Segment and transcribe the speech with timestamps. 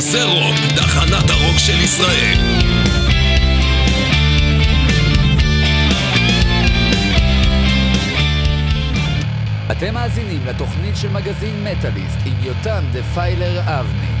[0.00, 2.36] זה רוק, תחנת הרוק של ישראל.
[9.70, 14.15] אתם מאזינים לתוכנית של מגזין מטאליסט עם יותם דפיילר אבני.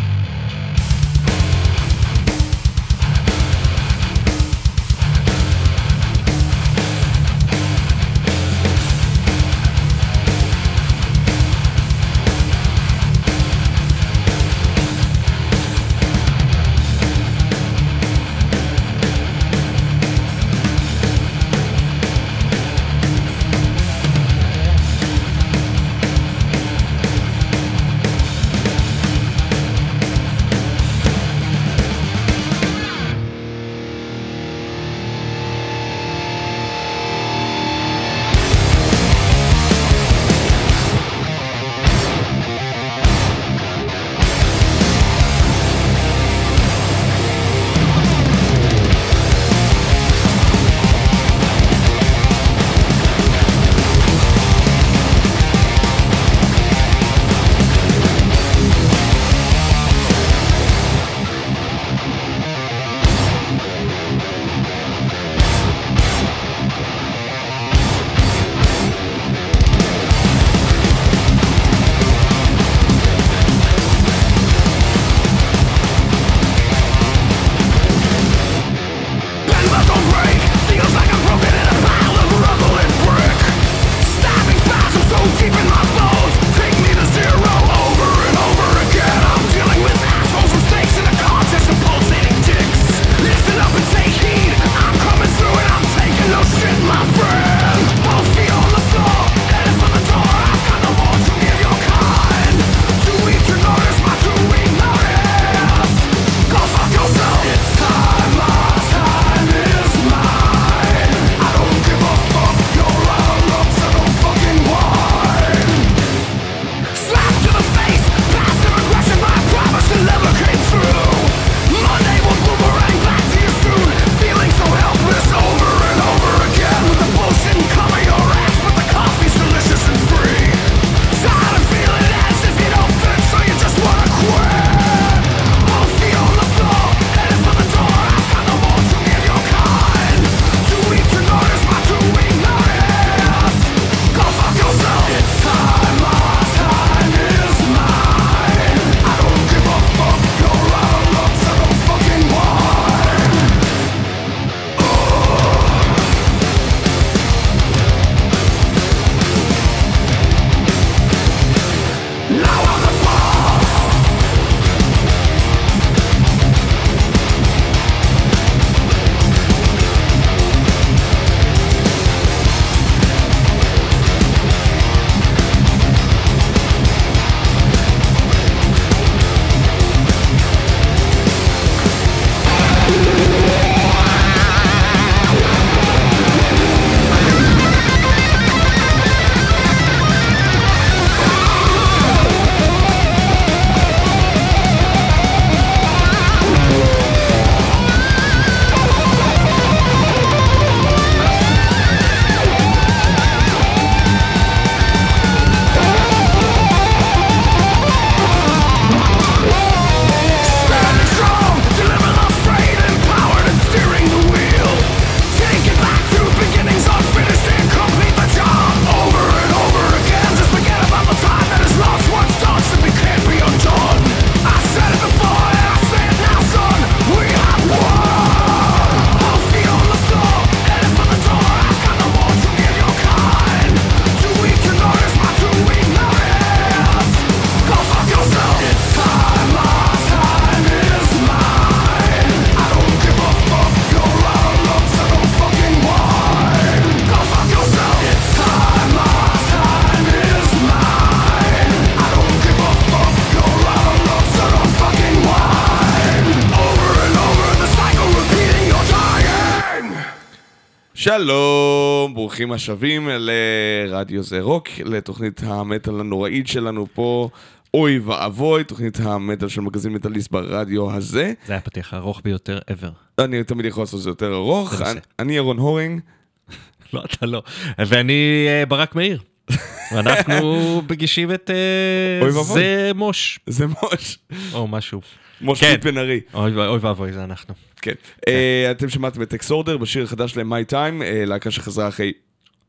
[261.10, 267.28] שלום, ברוכים השבים לרדיו זה רוק, לתוכנית המטאל הנוראית שלנו פה,
[267.74, 271.32] אוי ואבוי, תוכנית המטאל של מגזין מטאליסט ברדיו הזה.
[271.46, 273.20] זה היה הפתיח הארוך ביותר ever.
[273.24, 274.80] אני תמיד יכול לעשות את זה יותר ארוך.
[274.82, 276.00] אני- אני ירון הורינג,
[276.92, 277.42] לא, אתה לא.
[277.78, 278.12] ואני
[278.48, 279.20] אה, ברק מאיר.
[279.94, 282.30] ואנחנו מגישים את אה.
[282.42, 284.18] זה מוש, זה מוש.
[284.52, 285.00] או משהו.
[285.40, 285.80] משה כן.
[285.90, 286.20] בן ארי.
[286.34, 287.54] אוי ו- אוי ואבוי, זה אנחנו.
[287.86, 287.94] כן.
[288.28, 292.12] אה, אתם שמעתם את Exhorder בשיר החדש שלהם, My Time, אה, להקה שחזרה אחרי,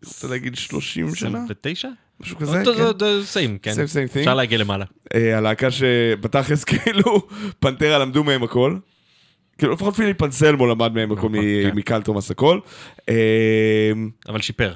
[0.05, 1.43] רוצה להגיד 30 שנה?
[1.43, 1.87] 29?
[2.19, 3.21] משהו כזה, כן.
[3.23, 3.71] same, כן.
[3.71, 4.19] Same, same thing.
[4.19, 4.85] אפשר להגיע למעלה.
[5.15, 7.27] אה, הלהקה שבתכלס כאילו
[7.59, 8.77] פנטרה למדו מהם הכל.
[9.57, 11.75] כאילו לפחות פיליפ אנסלמו למד מהם הכל נכון, כן.
[11.75, 12.59] מקייל תומאס הכל.
[14.29, 14.73] אבל שיפר.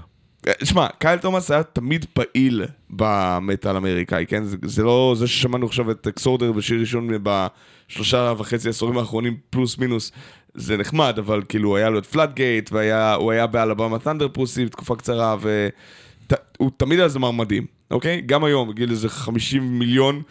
[0.64, 4.44] שמע, קייל תומאס היה תמיד פעיל במטאל האמריקאי, כן?
[4.44, 9.78] זה, זה לא זה ששמענו עכשיו את Exhorder בשיר ראשון בשלושה וחצי עשורים האחרונים, פלוס
[9.78, 10.12] מינוס,
[10.54, 15.36] זה נחמד, אבל כאילו היה לו את Floodgate, והוא היה ב Alabama Thunderpussy בתקופה קצרה,
[15.42, 18.22] והוא תמיד היה זמר מדהים, אוקיי?
[18.26, 20.22] גם היום, בגיל איזה 50 מיליון,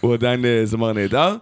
[0.00, 1.36] הוא עדיין אה, זמר נהדר.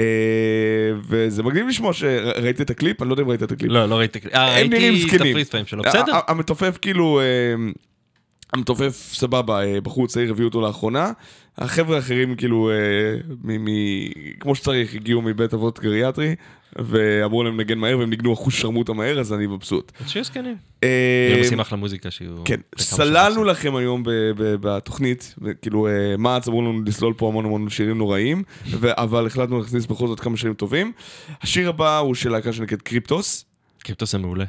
[0.00, 3.72] אה, וזה מגניב לשמוע שראית את הקליפ, אני לא יודע אם ראית את הקליפ.
[3.72, 4.18] לא, לא ראיתי.
[4.34, 5.30] אה, הם נראים ראיתי את זקנים.
[5.30, 5.82] הפריסטיים שלו.
[5.82, 6.12] בסדר.
[6.28, 7.24] המתופף כאילו, אה,
[8.52, 11.12] המתופף סבבה, אה, בחור צעיר הביאו אותו לאחרונה.
[11.58, 12.74] החבר'ה האחרים כאילו, אה,
[13.44, 14.10] מ- מ-
[14.40, 16.34] כמו שצריך, הגיעו מבית אבות גריאטרי,
[16.78, 19.92] ואמרו להם לנגן מהר, והם ניגנו אחוז שרמוטה מהר, אז אני מבסוט.
[20.06, 20.56] שיהיו זקנים.
[20.84, 22.36] אה, הם עושים אחלה מוזיקה שיהיו...
[22.44, 23.44] כן, סללנו.
[23.44, 25.88] לכם היום ב- ב- בתוכנית, כאילו
[26.18, 30.20] מע"צ אמרו לנו לסלול פה המון המון שירים נוראים, ו- אבל החלטנו להכניס בכל זאת
[30.20, 30.92] כמה שירים טובים.
[31.42, 33.44] השיר הבא הוא של להקה שנקראת קריפטוס,
[33.78, 34.44] קריפטוס זה מעולה.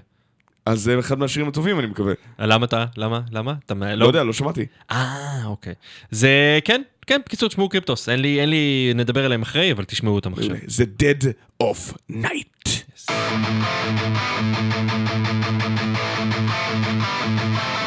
[0.66, 2.14] אז זה אחד מהשירים הטובים אני מקווה.
[2.40, 2.86] למה אתה?
[2.98, 3.22] למה?
[3.32, 3.54] למה?
[3.66, 4.66] אתה מ- לא יודע, לא שמעתי.
[4.92, 5.74] אה, אוקיי.
[6.12, 8.10] זה, כן, כן, בקיצור, תשמעו קריפטוס.
[8.10, 10.56] אין לי, אין לי, נדבר עליהם אחרי, אבל תשמעו אותם עכשיו.
[10.68, 11.26] זה Dead
[11.64, 12.70] of Night.
[17.12, 17.81] Shadows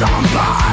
[0.00, 0.69] zombie.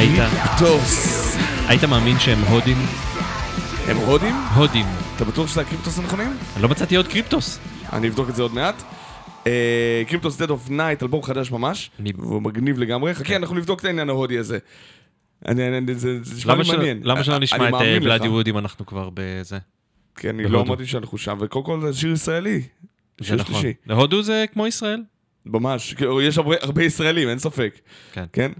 [0.00, 1.36] היית, Kryptos.
[1.68, 2.76] היית מאמין שהם הודים?
[3.88, 4.34] הם הודים?
[4.54, 4.86] הודים.
[5.16, 6.36] אתה בטוח שזה ה Kryptos הנכונים?
[6.54, 7.58] אני לא מצאתי עוד Kryptos.
[7.92, 8.82] אני אבדוק את זה עוד מעט.
[9.46, 13.14] אה, Kryptos Dead of Night, אלבום חדש ממש, והוא מגניב לגמרי.
[13.14, 14.58] חכה, אנחנו נבדוק את העניין ההודי הזה.
[15.48, 17.00] אני- אני- זה זה נשמע לי מעניין.
[17.04, 18.02] למה שלא נשמע את לך.
[18.02, 19.58] Bloodywood אם אנחנו כבר בזה?
[20.16, 20.42] כי אני.
[20.48, 22.62] לא אמרתי שאנחנו שם, וקודם כל זה שיר ישראלי.
[23.20, 23.54] זה נכון.
[23.60, 23.72] שלישי.
[23.90, 25.02] הודו זה כמו ישראל.
[25.46, 27.78] ממש, יש הרבה, הרבה ישראלים, אין ספק.
[28.32, 28.52] כן.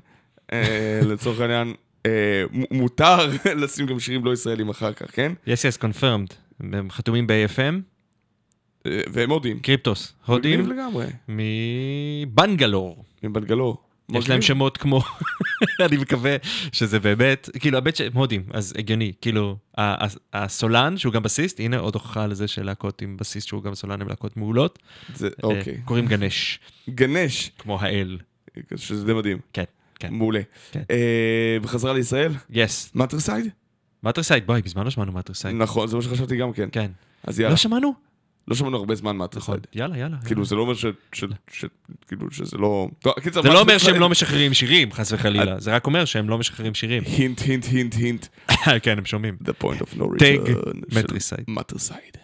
[0.53, 1.75] אה, לצורך העניין,
[2.07, 3.19] אה, מותר
[3.63, 5.33] לשים גם שירים לא ישראלים אחר כך, כן?
[5.47, 6.35] yes yes confirmed.
[6.73, 7.75] הם חתומים ב-AFM.
[8.87, 9.61] אה, והם הודים.
[9.61, 10.13] קריפטוס.
[10.29, 11.07] מגניב הודים לגמרי.
[11.29, 13.05] מבנגלור.
[13.23, 13.83] מבנגלור.
[14.09, 14.41] יש להם מגניב.
[14.41, 15.03] שמות כמו,
[15.87, 16.37] אני מקווה
[16.73, 19.57] שזה באמת, כאילו, הבט שהם הודים, אז הגיוני, כאילו,
[20.33, 24.09] הסולן, שהוא גם בסיסט, הנה עוד הוכחה לזה שלהקות עם בסיסט שהוא גם סולן הם
[24.09, 24.79] להקות מעולות.
[25.15, 25.81] זה- אוקיי.
[25.85, 26.59] קוראים גנש,
[26.91, 28.19] גנש, כמו האל.
[28.77, 29.39] שזה די מדהים.
[29.53, 29.65] כן,
[30.01, 30.15] כן.
[30.15, 30.41] מעולה.
[30.73, 30.83] כן.
[30.91, 30.97] אה,
[31.63, 32.91] בחזרה לישראל, יס.
[32.95, 33.49] מטרסייד?
[34.03, 35.57] מטרסייד, בואי, מזמן לא שמענו Matricide.
[35.57, 36.69] נכון, זה מה שחשבתי גם כן.
[36.73, 36.91] כן.
[37.25, 37.95] אז יאללה, לא שמענו?
[38.49, 39.25] לא שמענו הרבה זמן נכון.
[39.25, 39.67] Matricide.
[39.75, 40.17] יאללה, יאללה.
[40.25, 40.85] כאילו זה לא אומר ש...
[41.13, 41.65] ש- ש-
[42.09, 42.89] כאילו שזה לא...
[43.05, 45.61] זה לא אומר Matricide- שהם לא משחררים שירים, חס וחלילה.
[45.61, 47.03] זה רק אומר שהם לא משחררים שירים.
[47.07, 48.27] hint, hint, hint, hint.
[48.83, 49.37] כן, הם שומעים.
[49.45, 50.19] The point of no return.
[50.19, 51.45] טג, של Matricide.
[51.49, 52.17] Matricide.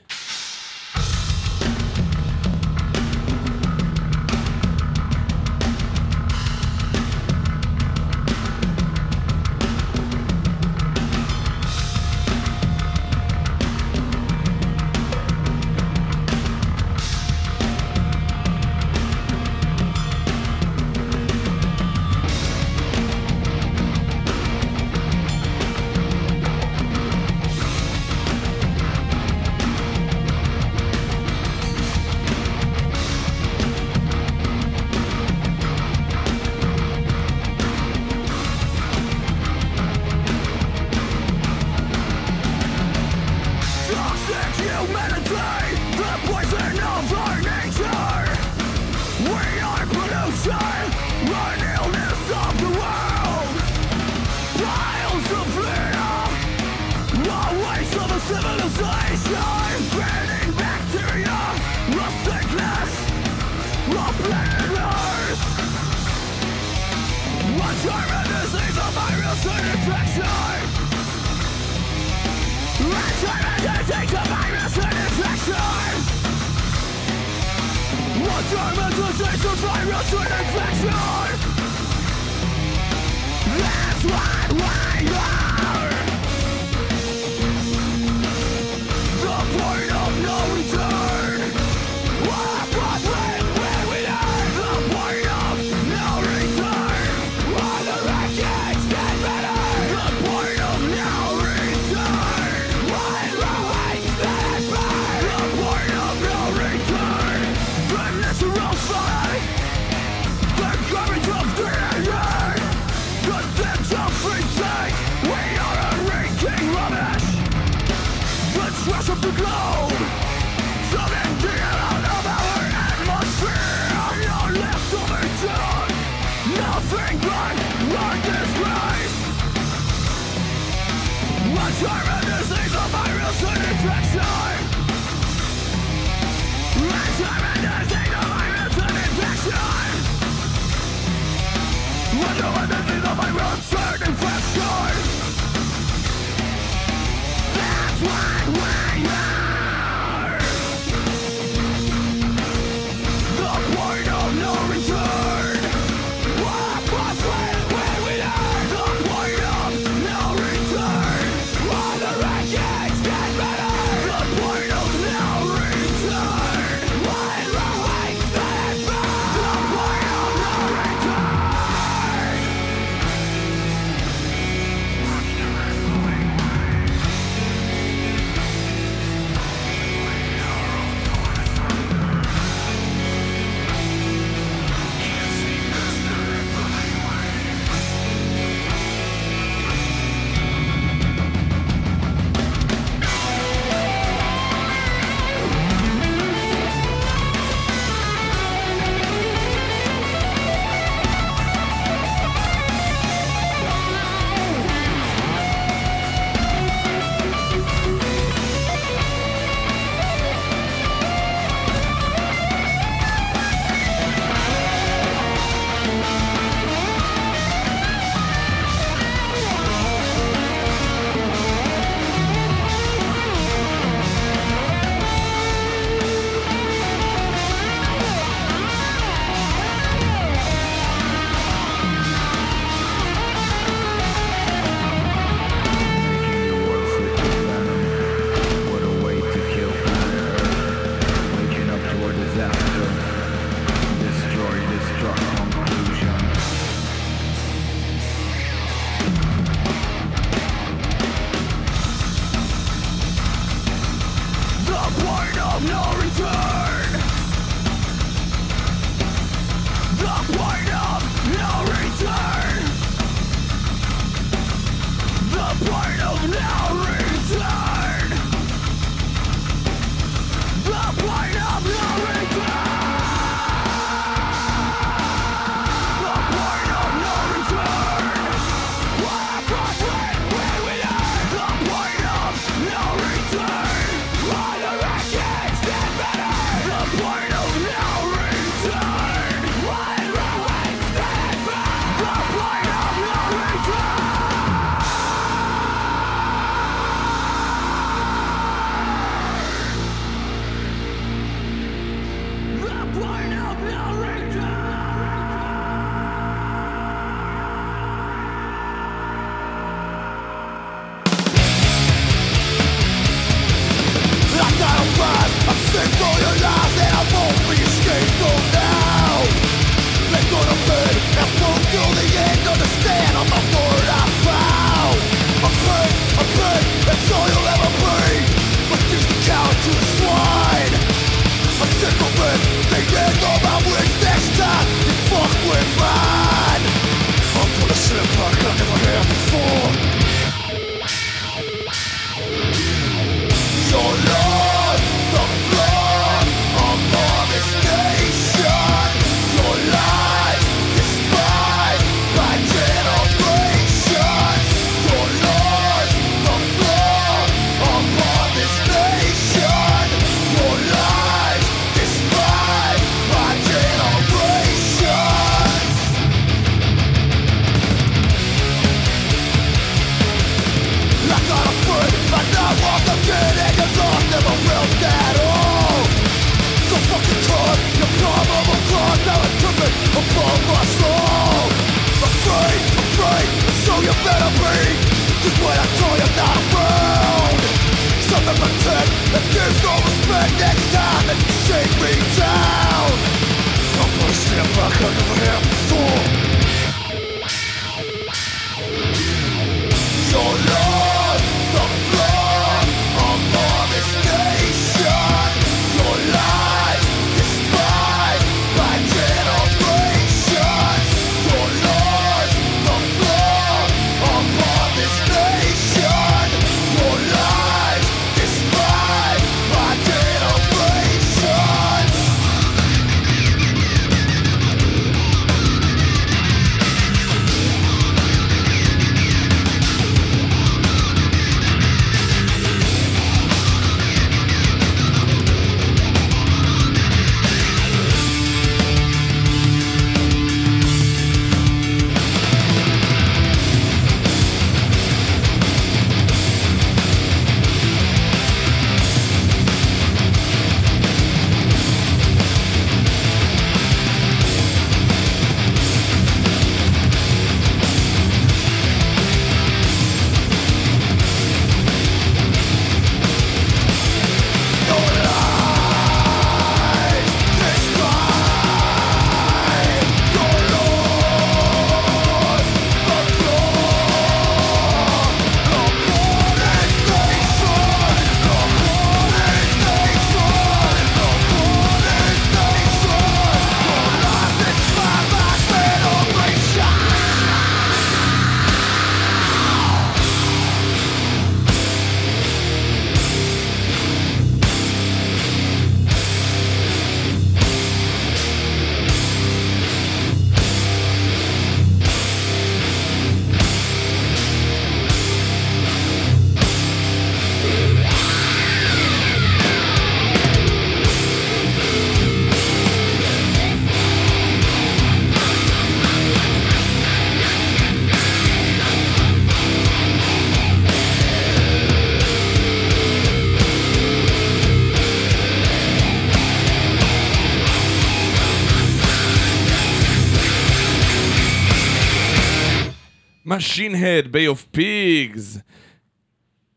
[533.54, 535.39] Head, Bay of Pigs.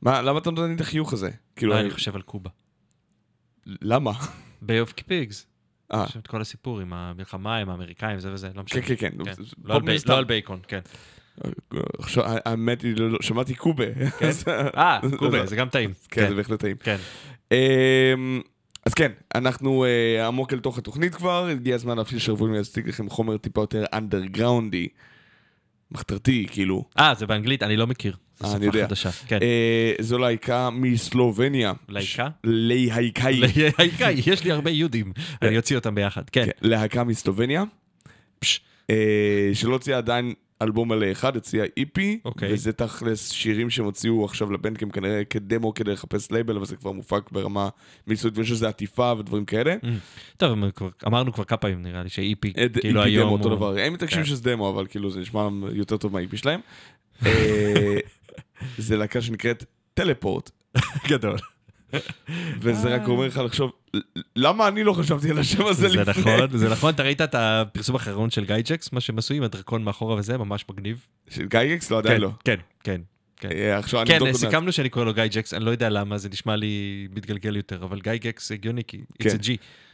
[0.01, 1.29] מה, למה אתה נותן לי את החיוך הזה?
[1.55, 2.49] כאילו, לא, אני חושב על קובה.
[3.65, 4.11] למה?
[4.61, 5.45] Bay of Pigs.
[5.93, 8.81] אה, יש את כל הסיפור עם המלחמה, עם האמריקאים, זה וזה, לא משנה.
[8.81, 9.23] כן, כן, כן.
[9.25, 9.41] כן.
[9.63, 10.79] לא על לא על בייקון, כן.
[11.99, 13.85] עכשיו, האמת היא, לא- שמעתי קובה.
[14.27, 14.43] אז-
[14.77, 15.93] אה, קובה, זה גם טעים.
[16.09, 16.77] כן, זה בהחלט טעים.
[16.77, 16.97] כן.
[17.51, 18.41] אמ,
[18.85, 23.09] אז כן, אנחנו אה, עמוק אל תוך התוכנית כבר, הגיע הזמן להפשיל שרוולים להציג לכם
[23.09, 24.87] חומר טיפה יותר אנדרגראונדי,
[25.91, 26.83] מחתרתי, כאילו.
[26.99, 27.63] אה, זה באנגלית?
[27.63, 28.15] אני לא מכיר.
[28.39, 28.87] זו אה, אני שפה יודע.
[28.87, 29.11] חדשה.
[29.11, 29.39] כן.
[29.41, 31.73] אה, זו להיקה מסלובניה.
[31.89, 32.27] להיקה?
[32.43, 33.41] להיקאי.
[33.79, 35.13] להיקאי, יש לי הרבה יהודים.
[35.41, 36.29] אני אוציא אותם ביחד.
[36.29, 36.45] כן.
[36.45, 37.63] כן, להקה מסלובניה,
[38.39, 38.61] פש.
[38.89, 42.53] אה, שלא הוציאה עדיין אלבום מלא אחד, הוציאה EP, אוקיי.
[42.53, 46.75] וזה תכלס שירים שהם הוציאו עכשיו ל Bandcamp כנראה כדמו כדי לחפש לייבל, אבל זה
[46.75, 47.69] כבר מופק ברמה
[48.07, 49.75] מקצועית, ויש לזה עטיפה ודברים כאלה.
[50.37, 53.23] טוב, אמ- כבר- אמרנו כבר כמה פעמים נראה לי ש EP, אה, כאילו EP היום
[53.27, 54.25] דמו אותו הוא- דבר, הם מתעקשים כן.
[54.25, 56.59] שזה דמו, אבל כאילו זה נשמע יותר טוב מה EP שלהם.
[57.25, 57.97] אה,
[58.77, 60.51] זה להקה שנקראת Teleport,
[61.09, 61.37] גדול.
[62.61, 63.71] וזה רק אומר לך לחשוב,
[64.35, 66.23] למה אני לא חשבתי על השם הזה זה לפני?
[66.23, 66.93] נכון, זה נכון.
[66.93, 70.65] אתה ראית את הפרסום האחרון של גייג'קס, מה שהם עשו עם הדרקון מאחורה וזה, ממש
[70.71, 71.05] מגניב.
[71.29, 71.91] של גייגקס?
[71.91, 72.31] לא, עדיין כן, לא.
[72.43, 73.01] כן, כן.
[73.39, 73.49] כן.
[73.51, 74.33] אה, כן.
[74.33, 78.01] סיכמנו שאני קורא לו גייג'קס, אני לא יודע למה, זה נשמע לי מתגלגל יותר, אבל
[78.01, 79.29] גייגקס הגיוני, כי it's כן.
[79.29, 79.47] a G.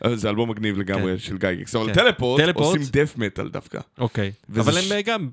[0.04, 1.94] אבל זה אלבום מגניב לגמרי של גייגקס, אבל כן.
[1.94, 2.56] טלפורט.
[2.56, 3.80] עושים דף מטאל דווקא.
[3.98, 4.32] אוקיי.
[4.56, 5.30] אבל הם אה, גם,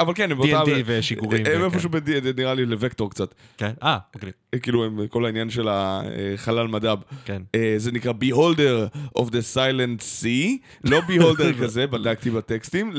[0.00, 0.62] אבל כן, הם באותה...
[0.62, 1.46] D&D ושיגורים.
[1.46, 1.64] הם.
[1.64, 1.90] איפשהו
[2.36, 3.34] נראה לי לוקטור קצת.
[3.56, 4.32] כן, אה, מגניב.
[4.62, 6.98] כאילו, הם כל העניין של החלל מדב.
[7.24, 7.42] כן.
[7.54, 12.92] אה, זה נקרא Beholder of the Silent Sea, לא Beholder כזה, בדקתי בטקסטים,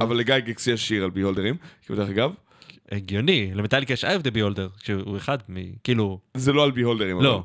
[0.00, 2.34] אבל לגייגקס יש שיר על Beholderים, כאילו דרך אגב,
[2.92, 5.56] הגיוני, למטאליקה יש אייב דה ביולדר, שהוא אחד מ...
[5.84, 7.22] כאילו, זה לא על Beholderים.
[7.22, 7.42] לא,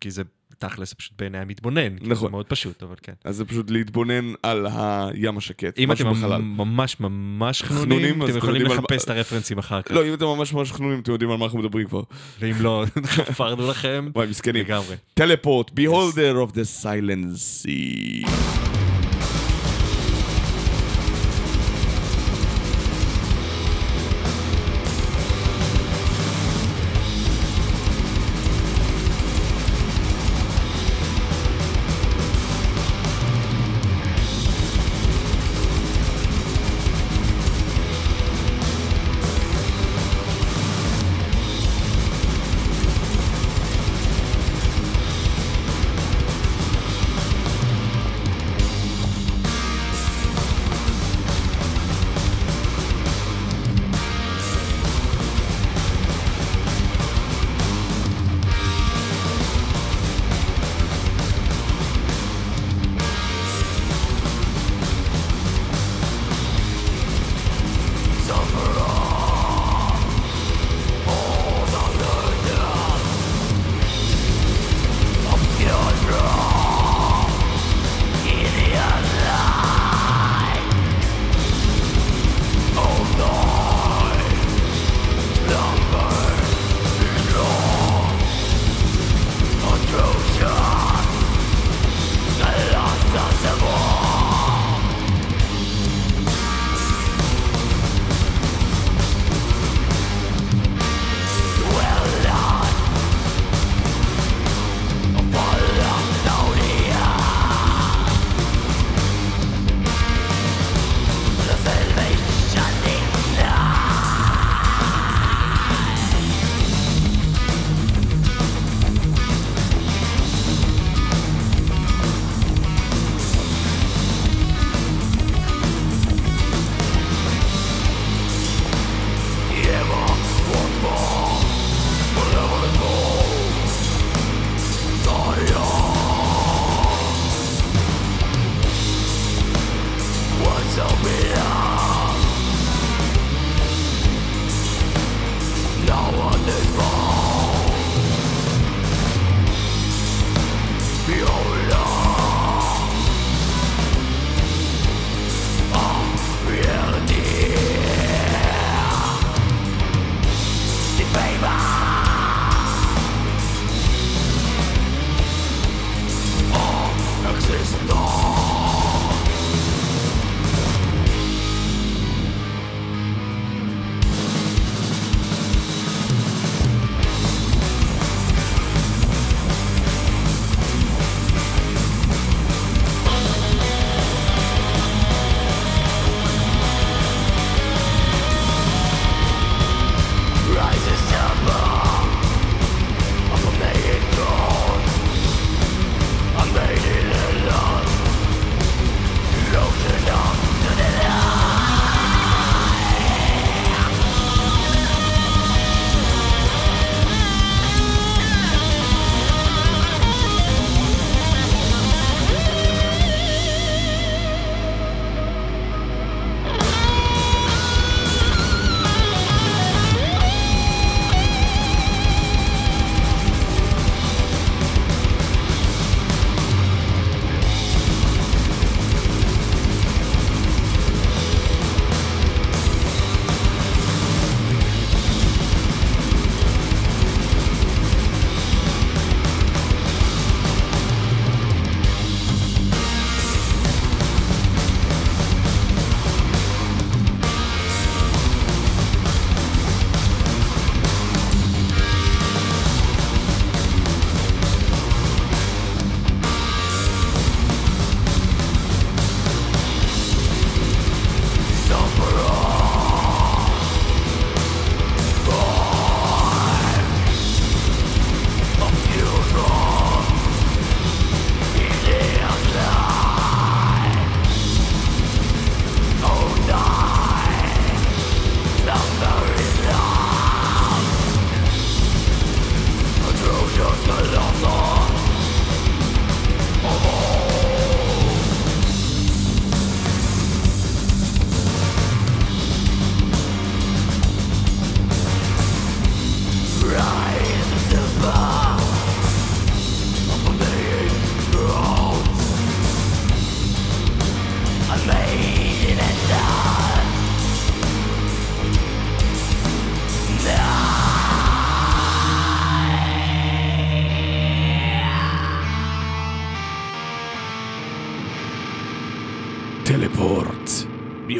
[0.00, 0.22] כי זה
[0.58, 1.94] תכלס פשוט בעיני המתבונן.
[2.00, 2.14] נכון.
[2.26, 3.12] זה מאוד פשוט, אבל כן.
[3.24, 6.40] אז זה פשוט להתבונן על הים השקט, אם אתם בחלל.
[6.42, 9.90] ממש ממש חנונים, אתם יכולים לחפש את הרפרנסים אחר כך.
[9.90, 12.02] לא, אם אתם ממש ממש חנונים, אתם יודעים על מה אנחנו מדברים כבר.
[12.40, 14.10] ואם לא, חפרנו לכם.
[14.14, 14.64] וואי, מסכנים.
[14.64, 14.96] לגמרי.
[15.14, 18.65] טלפורט, Beholder of the Silent Sea.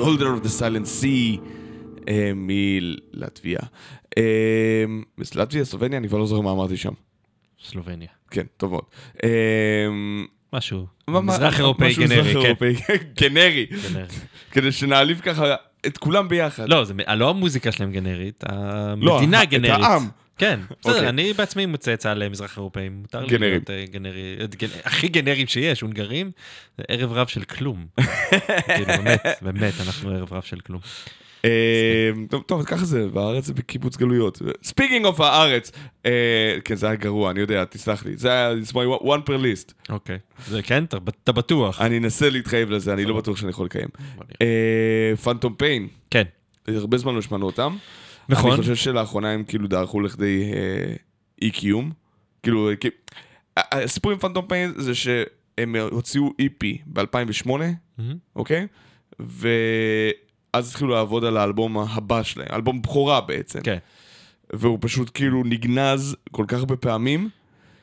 [0.06, 1.40] Beholder of the Silent Sea
[2.08, 3.58] אה, מלטביה.
[4.18, 4.84] אה,
[5.34, 6.92] לטביה, סלובניה, אני כבר לא זוכר מה אמרתי שם.
[7.64, 8.08] סלובניה.
[8.30, 8.84] כן, טוב מאוד.
[9.24, 9.28] אה,
[10.52, 10.86] משהו.
[11.10, 12.54] מזרח אירופאי גנרי, כן.
[13.20, 13.66] גנרי.
[14.50, 15.54] כדי שנעליב ככה
[15.86, 16.68] את כולם ביחד.
[16.68, 18.44] לא, זה לא המוזיקה שלהם גנרית,
[18.98, 19.84] לא, המדינה את גנרית.
[19.84, 20.08] העם.
[20.38, 21.08] כן, בסדר, אוקיי.
[21.08, 23.38] אני בעצמי מצאצא למזרח אירופאים, מותר לי.
[23.38, 26.30] להיות אה, גנרי, גנ- הכי גנרים שיש, הונגרים,
[26.78, 27.86] זה ערב רב של כלום.
[28.66, 30.80] כאילו, באמת, באמת, אנחנו ערב רב של כלום.
[31.44, 32.10] אה,
[32.46, 34.42] טוב, ככה זה, בארץ זה בקיבוץ גלויות.
[34.62, 35.72] speaking of הארץ,
[36.06, 36.10] אה,
[36.64, 38.16] כן, זה היה גרוע, אני יודע, תסלח לי.
[38.16, 39.72] זה היה, it's my one per list.
[39.88, 40.18] אוקיי.
[40.46, 40.98] זה כן, אתה-
[41.32, 41.80] בטוח.
[41.80, 43.88] אני אנסה להתחייב לזה, אני לא בטוח שאני יכול לקיים.
[45.22, 46.22] Phantom Pain, כן,
[46.68, 47.76] הרבה זמן לא שמענו אותם.
[48.28, 48.50] נכון.
[48.52, 50.94] אני חושב שלאחרונה הם כאילו דעכו לכדי אה,
[51.42, 51.92] אי קיום.
[52.42, 52.88] כאילו, אה, כי-
[53.56, 58.16] הסיפור עם פנטום פיין זה שהם הוציאו EP ב-2008, מהמם.
[58.36, 58.66] אוקיי?
[59.18, 63.60] ואז התחילו לעבוד על האלבום הבא שלהם, אלבום בכורה בעצם.
[63.60, 63.78] כן.
[64.52, 67.28] והוא פשוט כאילו נגנז כל כך הרבה פעמים,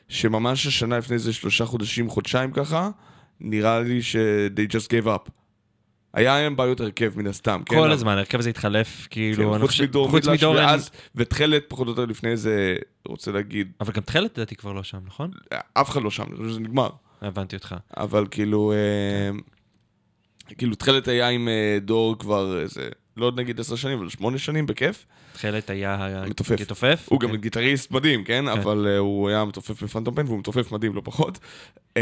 [0.08, 2.90] שממש השנה לפני איזה שלושה חודשים, חודשיים ככה,
[3.40, 5.30] נראה לי ש-they just gave up.
[6.14, 7.74] היה להם בעיות הרכב מן הסתם, כן?
[7.76, 11.86] כל אבל- הזמן, הרכב הזה התחלף, כן, כאילו, אני חוץ מדור מידלש, ואז, ותכלת פחות
[11.86, 12.76] או יותר לפני איזה,
[13.08, 15.30] רוצה להגיד, אבל גם תכלת לדעתי כבר לא שם, נכון?
[15.74, 16.90] אף אחד לא שם, אני חושב שזה נגמר.
[17.22, 17.74] הבנתי אותך.
[17.96, 19.30] אבל כאילו, אה,
[20.58, 24.66] כאילו תכלת היה עם אה, דור כבר איזה, לא נגיד עשר שנים, אבל שמונה שנים
[24.66, 25.06] בכיף.
[25.32, 26.58] תכלת היה מתופף.
[26.62, 27.06] כתופף.
[27.10, 27.36] הוא גם כן.
[27.36, 28.48] גיטריסט מדהים, כן?
[28.48, 31.38] אבל אה, הוא היה מתופף בפנטום פן, והוא מתופף מדהים לא פחות.
[31.94, 32.00] זה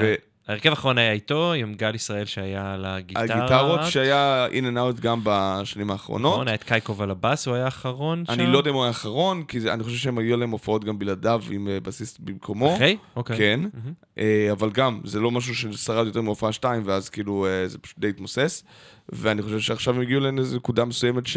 [0.00, 0.14] ו- היה-
[0.48, 3.22] ההרכב האחרון היה איתו, עם גל ישראל שהיה על הגיטרה.
[3.24, 6.32] הגיטרות שהיה in and out גם בשנים האחרונות.
[6.32, 8.32] נכון, היה את קייקוב על הבאס, הוא היה האחרון שם.
[8.32, 10.84] אני לא יודע אם הוא היה האחרון, כי זה- אני חושב שהם היו להם הופעות
[10.84, 12.74] גם בלעדיו עם אה, בסיסט במקומו.
[12.74, 12.96] אחרי?
[13.16, 13.36] אוקיי.
[13.38, 13.92] כן, מהמם.
[14.18, 17.98] אה, אבל גם, זה לא משהו ששרד יותר מהופעה שתיים, ואז כאילו אה, זה פשוט
[17.98, 18.64] די התמוסס.
[19.08, 21.36] ואני חושב שעכשיו הם הגיעו לאיזו נקודה מסוימת ש...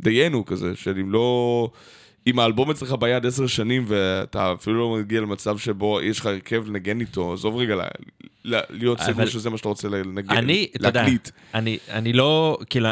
[0.00, 1.68] דיינו כזה, של אם לא...
[2.26, 6.64] אם האלבום אצלך ביד עשר שנים ואתה אפילו לא מגיע למצב שבו יש לך הרכב
[6.68, 7.76] לנגן איתו, עזוב רגע
[8.44, 11.28] להיות סגור שזה מה שאתה רוצה לנגן, אני, אתה יודע, להקליט.
[11.54, 12.88] אני אני לא, כאילו,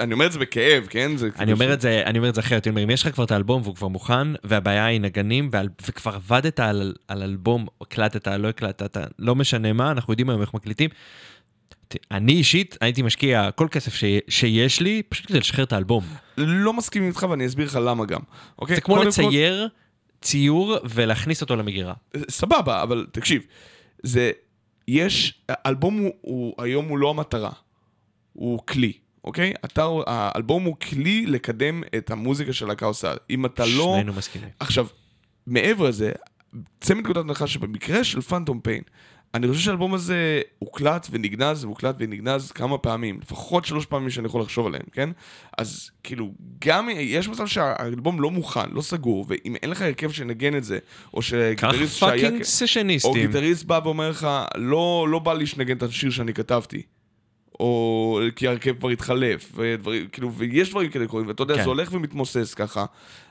[0.00, 1.16] אני- אומר את זה בכאב, כן?
[1.16, 2.90] זה אני כאילו אומר ש- את זה, אני אומר את זה אחרת, אני אומר, אם
[2.90, 6.94] יש לך כבר את האלבום והוא כבר מוכן, והבעיה היא נגנים, ועל- וכבר עבדת על,
[7.08, 10.90] על אלבום, הקלטת, לא הקלטת, לא משנה מה, אנחנו יודעים היום איך מקליטים.
[12.10, 16.04] אני אישית הייתי משקיע כל כסף ש, שיש לי, פשוט כדי לשחרר את האלבום.
[16.36, 18.20] לא מסכים איתך ואני אסביר לך למה גם.
[18.58, 18.74] אוקיי?
[18.76, 19.68] זה כמו קודם כל- לצייר
[20.22, 21.94] ציור ולהכניס אותו למגירה.
[22.30, 23.42] סבבה, אבל תקשיב,
[24.02, 24.32] זה,
[24.88, 27.50] יש, האלבום הוא, הוא, היום הוא לא המטרה,
[28.32, 28.92] הוא כלי,
[29.24, 29.52] אוקיי?
[29.64, 33.12] אתה, האלבום הוא כלי לקדם את המוזיקה שהלהקה עושה.
[33.30, 33.92] אם אתה לא...
[33.94, 34.48] שנינו מסכימים.
[34.60, 34.86] עכשיו,
[35.46, 36.12] מעבר לזה,
[36.80, 38.82] צא מנקודת הנחה שבמקרה של פנטום פיין,
[39.34, 44.40] אני חושב שהאלבום הזה הוקלט ונגנז והוקלט ונגנז כמה פעמים, לפחות שלוש פעמים שאני יכול
[44.40, 45.10] לחשוב עליהם, כן?
[45.58, 46.32] אז כאילו,
[46.64, 50.78] גם יש מצב שהאלבום לא מוכן, לא סגור, ואם אין לך הרכב שנגן את זה,
[51.14, 52.12] או קח שגיטריסט שהיה...
[52.12, 53.26] fucking או סשניסטים.
[53.26, 56.82] גיטריסט בא ואומר לך, לא, לא בא לי שנגן את השיר שאני כתבתי.
[57.60, 61.62] או כי ההרכב כבר התחלף, ודברים, כאילו, ויש דברים כאלה קורים, ואתה יודע, כן.
[61.62, 62.84] זה הולך ומתמוסס ככה.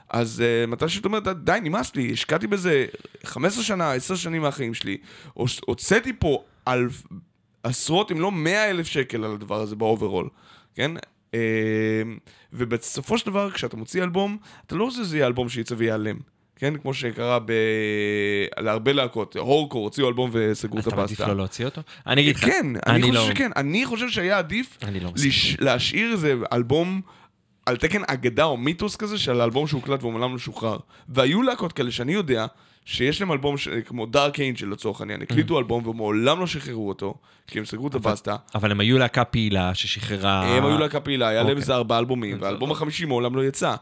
[0.10, 2.86] אז uh, מתי שאתה אומר, די, נמאס לי, השקעתי בזה
[3.24, 4.98] 15 שנה, 10 שנים מהחיים שלי,
[5.66, 6.88] הוצאתי פה על
[7.64, 10.30] עשרות, אם לא 100 אלף שקל על הדבר הזה ב overall,
[10.76, 10.92] כן?
[11.32, 11.36] Uh,
[12.54, 16.18] ובסופו של דבר, כשאתה מוציא אלבום, אתה לא רוצה שזה יהיה אלבום שיצא וייעלם.
[16.56, 17.52] כן, כמו שקרה ב...
[18.60, 21.20] להרבה להקות, הורקור הוציאו אלבום וסגרו את אתה מעדיף.
[21.20, 21.82] לא להוציא אותו?
[22.08, 23.52] אני אגיד לך, כן, אני אני חושב לא- שכן.
[23.56, 25.12] אני חושב שהיה עדיף לא.
[25.16, 25.58] לש...
[25.60, 27.02] להשאיר איזה אלבום
[27.70, 30.78] על תקן אגדה או מיתוס כזה של אלבום שהוקלט ומעולם לא שוחרר.
[31.10, 32.46] והיו להקות כאלה שאני יודע
[32.86, 33.68] שיש להם אלבום ש...
[33.86, 35.60] כמו דארק איינג'ל לצורך העניין, הקליטו Mm.
[35.60, 37.14] אלבום ומעולם לא שחררו אותו,
[37.48, 38.36] כי הם סגרו את הבסטה.
[38.56, 40.58] אבל הם היו להקה פעילה ששחררה...
[40.58, 41.62] הם היו להקה פעילה, היה להם אוקיי.
[41.62, 43.76] איזה ארבעה אלבומים, והאלבום החמישי מעולם לא יצא.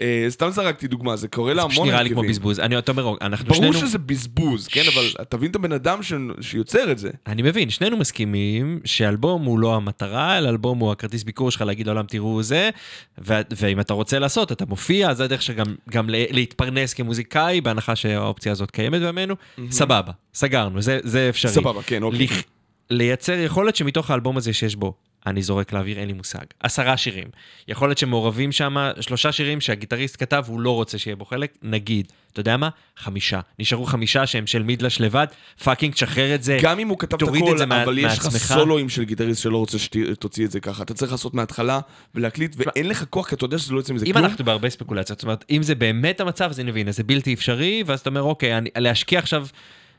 [0.00, 2.30] אה, סתם זרקתי דוגמה, זה קורה זה להמון פשוט נראה לי כמו הרכבים.
[2.30, 2.60] בזבוז.
[2.60, 3.86] אני, אומר, אנחנו ברור שנינו...
[3.88, 5.98] שזה בזבוז, כן, אבל תבין את הבן אדם.
[6.40, 7.10] שיוצר את זה.
[7.26, 11.86] אני מבין, שנינו מסכימים שאלבום הוא לא המטרה, אלא אלבום הוא הכרטיס ביקור שלך להגיד
[11.86, 12.70] לעולם תראו זה,
[13.18, 15.64] ואם אתה רוצה לעשות, אתה מופיע, זה הדרך שגם
[16.08, 19.34] להתפרנס כמוזיקאי, בהנחה שהאופציה הזאת קיימת בימינו,
[19.70, 21.52] סבבה, סגרנו, זה, זה אפשרי.
[21.52, 22.18] סבבה, כן, אוקיי.
[22.26, 22.42] לכ-
[22.90, 24.94] לייצר יכולת שמתוך האלבום הזה שיש בו,
[25.26, 27.28] אני זורק לאוויר, אין לי מושג, עשרה שירים.
[27.68, 32.12] יכול להיות שמעורבים שם שלושה שירים שהגיטריסט כתב, הוא לא רוצה שיהיה בו חלק, נגיד,
[32.32, 32.68] אתה יודע מה?
[32.96, 33.40] חמישה.
[33.58, 35.26] נשארו חמישה שהם של מידלש לבד,
[35.64, 36.58] fucking, תשחרר את זה.
[36.62, 38.28] גם אם הוא כתב את הכל, זה מה- אבל יש לך.
[38.36, 40.82] סולואים של גיטריסט שלא רוצה שתוציא את זה ככה.
[40.82, 41.80] אתה צריך לעשות מההתחלה
[42.14, 44.24] ולהקליט, ואין לך כוח, כי אתה יודע שזה לא יוצא מזה אם כלום.
[44.24, 47.34] אנחנו בהרבה ספקולציות, זאת אומרת, אם זה באמת המצב, אז אני מבין, אז זה בלתי
[47.34, 49.46] אפשרי, ואז אתה אומר, אוקיי, אני, להשקיע עכשיו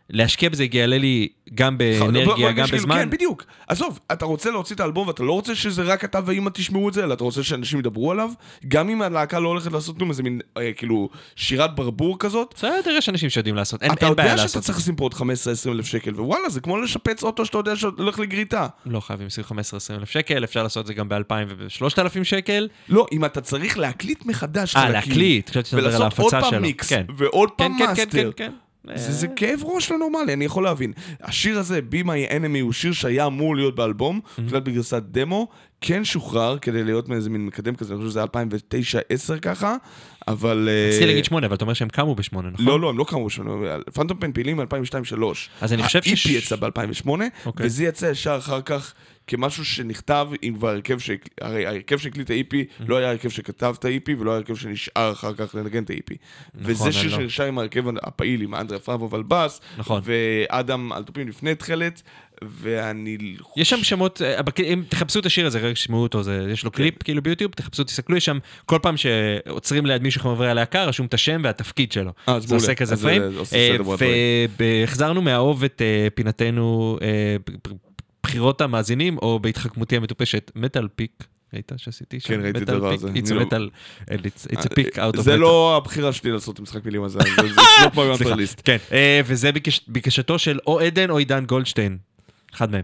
[0.09, 2.95] להשקיע בזה יעלה לי גם בוא- באנרגיה, בוא גם בזמן.
[2.95, 3.43] כן, בדיוק.
[3.67, 6.93] עזוב, אתה רוצה להוציא את האלבום ואתה לא רוצה שזה רק אתה ואמא תשמעו את
[6.93, 8.29] זה, אלא אתה רוצה שאנשים ידברו עליו.
[8.67, 12.53] גם אם הלהקה לא הולכת לעשות כלום, איזה מין, אה, כאילו, שירת ברבור כזאת.
[12.57, 14.63] בסדר, יש אנשים שיודעים לעשות, אין אתה אין בעיה יודע שאתה לעשות.
[14.63, 15.19] צריך לשים פה עוד 15-20
[15.71, 18.67] אלף שקל, ווואלה, זה כמו לשפץ אוטו שאתה יודע שהולך לגריטה.
[18.85, 19.53] לא חייבים לשים 15-20
[19.99, 22.67] אלף שקל, אפשר לעשות את זה גם ב-2,000 וב-3,000 שקל.
[22.89, 26.33] לא, אם אתה צריך להקליט מחדש אה, חלקים, להקליט, חשבתי שאתה מדבר על ולעשות עוד
[26.33, 26.61] ההפצה פעם שלו.
[26.61, 26.91] מיקס.
[27.17, 28.29] ועוד פעם מאסטר.
[28.95, 30.93] זה, זה כאב ראש לא נורמלי, אני יכול להבין.
[31.21, 35.47] השיר הזה, Be My Enemy, הוא שיר שהיה אמור להיות באלבום, הוקלט בגרסת דמו,
[35.85, 38.23] כן שוחרר כדי להיות מאיזה מין מקדם כזה, אני חושב שזה
[39.35, 39.75] 2009-2010 ככה,
[40.27, 40.69] אבל...
[40.71, 42.65] אה, רציתי להגיד שמונה, אבל אתה אומר שהם קמו בשמונה, נכון?
[42.65, 43.51] לא, לא, הם לא קמו בשמונה,
[43.93, 45.23] Phantom Pains פעילים ב-2002-2003.
[45.61, 47.09] אז אני חושב ה-EP שש- יצא ב-2008,
[47.45, 47.65] אוקיי.
[47.65, 48.93] וזה יצא ישר אחר כך
[49.27, 51.09] כמשהו שנכתב עם כבר הרכב ש...
[51.41, 52.83] הרי ההרכב שהקליט ה-EP Mm-hmm.
[52.87, 56.15] לא היה הרכב שכתב את ה-EP ולא היה הרכב שנשאר אחר כך לנגן את ה-EP.
[56.55, 60.01] וזה אני שיר שנשאר עם ההרכב הפעיל, עם אנדרה פרבוב על בס, נכון.
[60.03, 62.01] ואדם על תופים לפני תכלת,
[62.49, 63.17] ואני...
[63.57, 64.39] יש שם שמות, אה,
[64.73, 66.77] אם תחפשו את השיר הזה, רגע שתשמעו אותו, זה, יש לו כן.
[66.77, 71.05] קליפ כאילו ביוטיוב, תחפשו, תסתכלו, יש שם, כל פעם שעוצרים ליד מישהו חברי הלהקה, רשום
[71.05, 72.11] את השם והתפקיד שלו.
[72.29, 72.75] אה, אז זה עושה מעולה.
[72.75, 73.31] כזה זה- פריים.
[73.33, 74.09] זה עושה סדר בדברים.
[74.59, 77.35] והחזרנו מהאוב את אה, פינתנו, אה,
[78.23, 81.11] בחירות המאזינים, או בהתחכמותי המטופשת, מטאל פיק.
[81.53, 82.27] ראית שעשיתי שם?
[82.27, 82.93] כן, ראיתי את הדבר.
[82.93, 83.07] הזה.
[83.15, 83.69] It's a לא- metal,
[84.11, 85.37] it's a pick out of זה metal.
[85.37, 88.61] לא הבחירה שלי לעשות משחק מילים הזה, זה זה לא סליחה, פרליסט.
[88.65, 91.97] כן, אה, וזה בקש- בקשתו של או עדן או עידן גולדשטיין,
[92.53, 92.83] אחד מהם.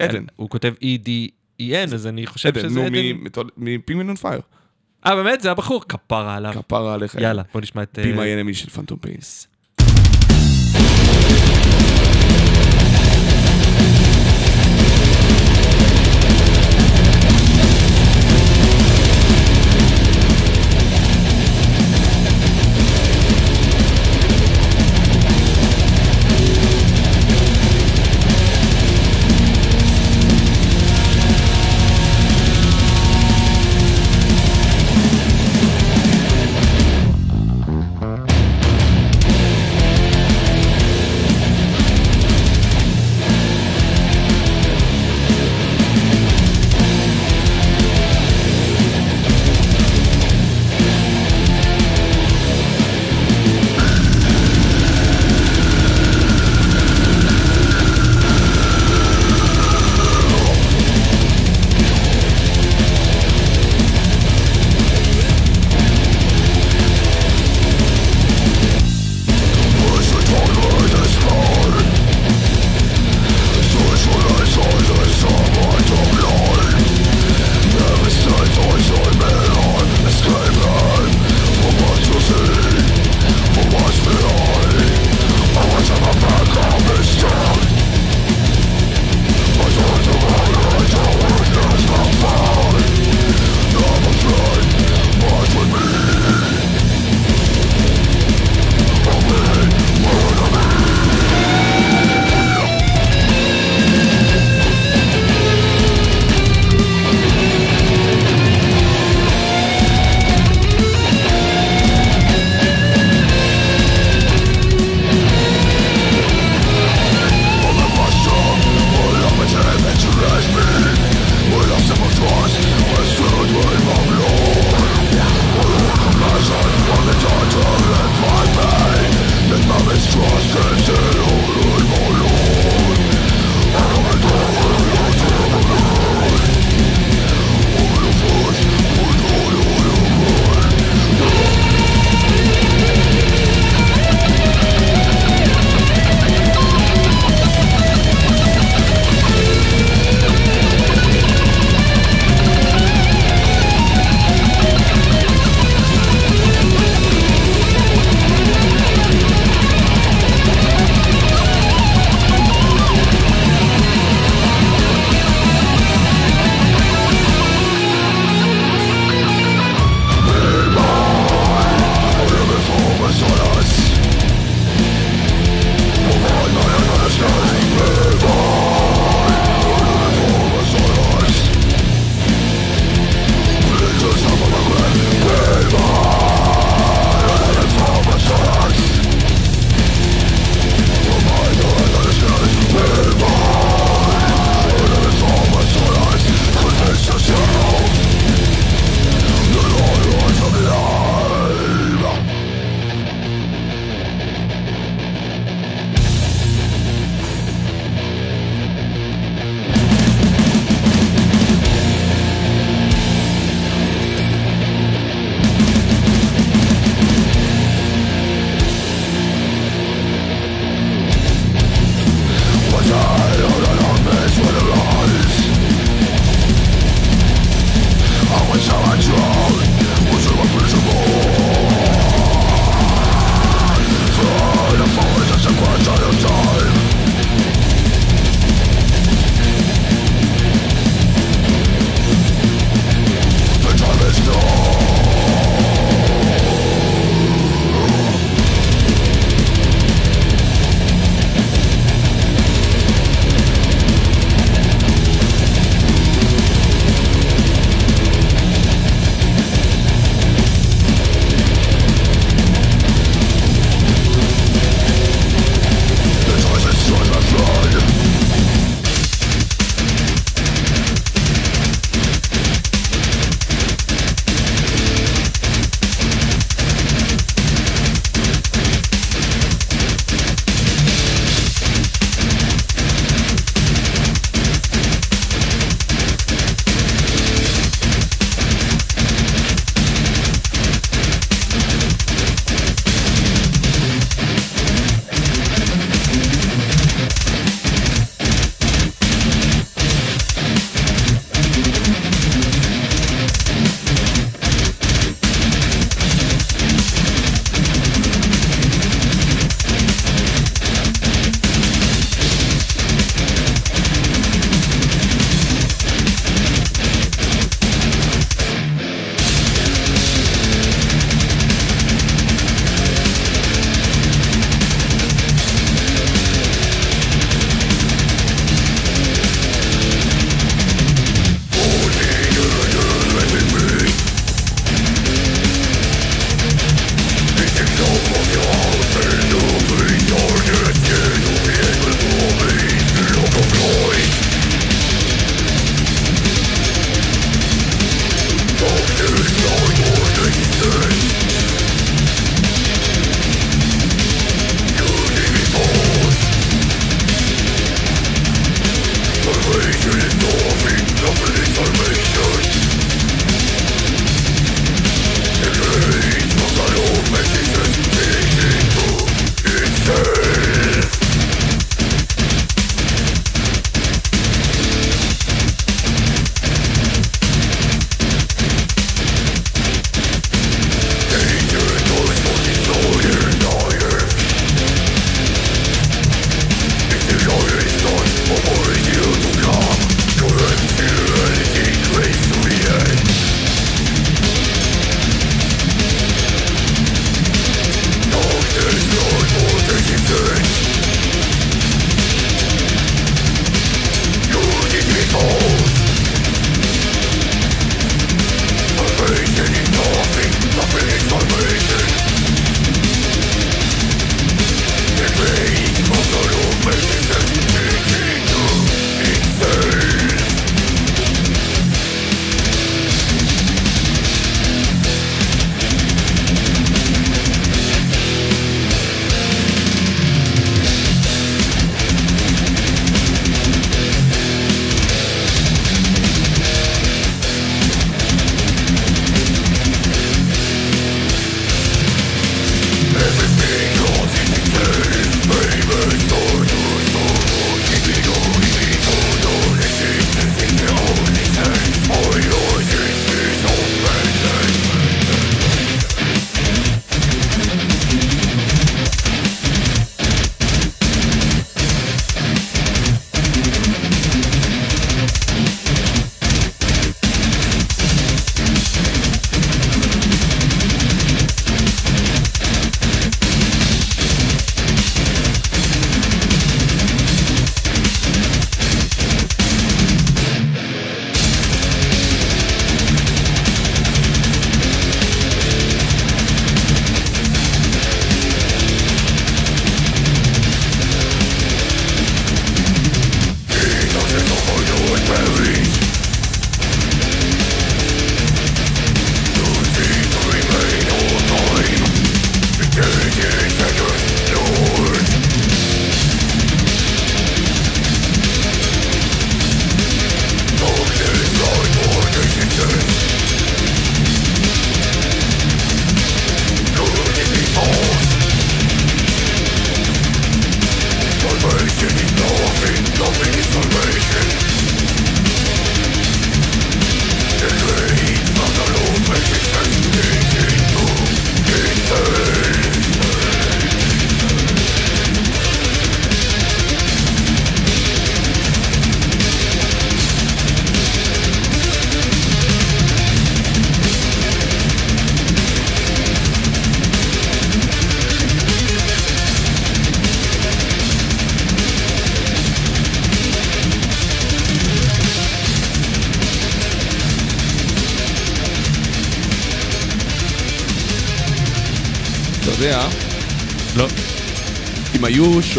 [0.00, 3.48] עדן, הוא כותב E-D-E-N, אז אני חושב עדן, שזה נו, עדן.
[3.56, 4.40] מפינגווין און פייר.
[5.06, 5.40] אה, באמת?
[5.40, 5.84] זה הבחור?
[5.88, 6.52] כפרה עליו.
[6.52, 7.14] כפרה עליך.
[7.14, 7.98] יאללה, בוא נשמע את...
[7.98, 9.48] Be אה, My Enemy של פנטום פיינס.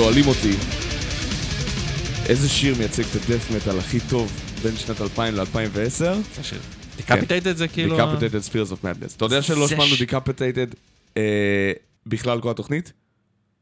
[0.01, 0.51] שואלים אותי
[2.25, 4.31] איזה שיר מייצג את ה death metal הכי טוב
[4.63, 6.03] בין שנת 2000 ל-2010,
[6.95, 7.97] Decapitated זה כאילו...
[7.97, 9.15] Decapitated Spheres of Madness.
[9.17, 9.95] אתה יודע שלא שמענו
[11.17, 11.71] אה,
[12.05, 12.93] בכלל כל התוכנית?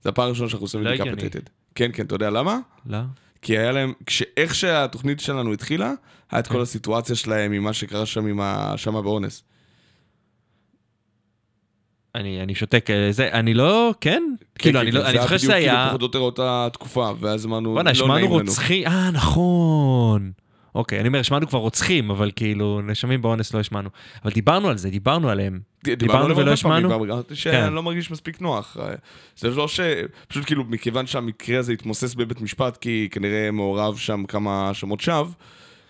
[0.03, 1.21] זה הפעם הראשונה שאנחנו עושים לא הגיוני.
[1.21, 1.49] Decapitated.
[1.75, 2.59] כן, כן, אתה יודע למה?
[2.85, 2.97] לא.
[3.41, 5.93] כי היה להם, כשאיך שהתוכנית שלנו התחילה,
[6.31, 6.53] היה את כן.
[6.53, 9.43] כל הסיטואציה שלהם עם מה שקרה שם עם האשמה באונס.
[12.16, 14.24] אני אני שותק, אה, זה, אני לא, כן?
[14.60, 15.84] כאילו, כן, אני כן, לא- כן, אני זוכר שזה היה בדיוק היה...
[15.84, 18.34] כאילו פחות או יותר אותה תקופה, ואז אמרנו, בוא'נה, לא נעים לנו.
[18.34, 20.32] רוצחים, אה, נכון.
[20.76, 23.89] אוקיי, אני אומר, השמענו כבר רוצחים, אבל כאילו, נאשמים באונס לא השמענו.
[24.24, 25.60] אבל דיברנו על זה, דיברנו עליהם.
[25.84, 26.89] דיברנו ולא השמענו?
[26.89, 27.36] ואמרתי כן.
[27.36, 28.78] שאני לא מרגיש מספיק נוח.
[29.38, 29.80] זה לא ש...
[30.28, 35.26] פשוט כאילו, מכיוון שהמקרה הזה התמוסס בבית משפט, כי כנראה מעורב שם כמה האשמות שווא,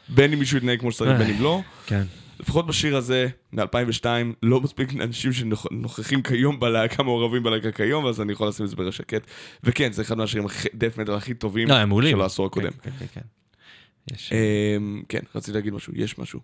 [0.09, 1.61] בין אם מישהו יתנהג כמו שצריך, בין אם לא.
[1.85, 2.03] כן.
[2.39, 4.05] לפחות בשיר הזה, מ-2002,
[4.43, 8.75] לא מספיק אנשים שנוכחים כיום בלהקה, מעורבים בלהקה כיום, אז אני יכול לשים את זה
[8.75, 9.27] בראש שקט.
[9.63, 12.01] וכן, זה אחד מהשירים דף מטאל הכי טובים לא.
[12.09, 12.71] של העשור הקודם.
[12.71, 13.21] כן, כן, כן.
[14.13, 14.33] יש...
[14.33, 16.39] אמ, כן, רציתי להגיד משהו, יש משהו.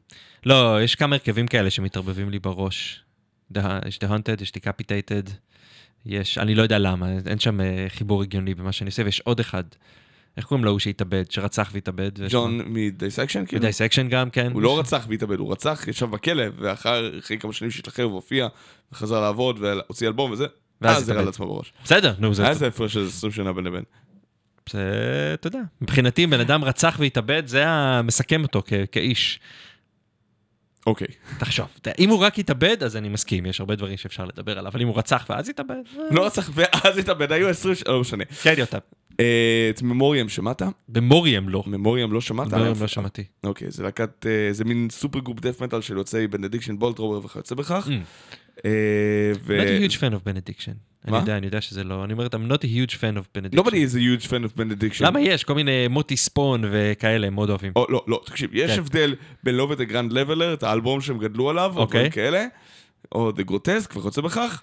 [0.45, 3.03] לא, יש כמה הרכבים כאלה שמתערבבים לי בראש.
[3.87, 5.29] יש The Haunted, יש Decapitated,
[6.05, 9.39] יש, אני לא יודע למה, אין שם אה, חיבור הגיוני במה שאני עושה, ויש עוד
[9.39, 9.63] אחד.
[10.37, 12.11] איך קוראים לו הוא שהתאבד, שרצח והתאבד?
[12.29, 13.59] ג'ון מדייסקשן, כאילו?
[13.59, 14.51] מדייסקשן גם, כן.
[14.51, 18.47] הוא לא רצח והתאבד, הוא רצח, ישב בכלא, ואחר אחרי כמה שנים שהשתחרר והופיע,
[18.91, 20.45] וחזר לעבוד, והוציא אלבום וזה,
[20.81, 21.19] ואז אז זה.
[21.19, 21.73] על עצמו בראש.
[21.83, 22.43] בסדר, נו, זה...
[22.43, 23.83] היה איזה הפרש של 20 שנה בין לבין.
[24.69, 24.81] זה,
[25.33, 29.39] אתה יודע, מבחינתי, בן אדם רצח והתאבד, זה המסכם אותו כאיש.
[30.85, 31.07] אוקיי.
[31.37, 31.67] תחשוב,
[31.99, 34.87] אם הוא רק התאבד, אז אני מסכים, יש הרבה דברים שאפשר לדבר עליו, אבל אם
[34.87, 38.25] הוא רצח ואז התאבד, אה, לא רצח ואז התאבד, היו 20 שנה, לא משנה.
[38.25, 38.77] כן, יוטה.
[39.19, 40.61] אה, את Memoriam שמעת?
[40.89, 41.63] Memoriam לא.
[41.67, 42.47] Memoriam לא שמעת?
[42.47, 43.23] Memoriam לא שמעתי.
[43.43, 47.55] אוקיי, זה להקת, אה, זה מין supergroup death metal של יוצאי Benediction, Bolt Thrower וכיוצא
[47.55, 47.87] בכך.
[47.87, 47.91] Mm.
[48.57, 50.75] not a huge fan of Benediction.
[51.07, 51.17] אני?
[51.17, 53.59] יודע, אני יודע שזה לא, אני אומר, I'm not a huge fan of Benediction.
[53.59, 55.05] Nobody is a huge fan of Benediction.
[55.05, 55.43] למה יש?
[55.43, 57.71] כל מיני מוטי ספון וכאלה, הם מאוד אוהבים.
[57.75, 58.79] או, לא, לא, תקשיב, יש כן.
[58.79, 61.99] הבדל בין לאהוב את ה Grand Leveller, את האלבום שהם גדלו עליו, או אוקיי.
[61.99, 62.45] דברים כאלה,
[63.11, 64.61] או The Grotesque וכיוצא בכך,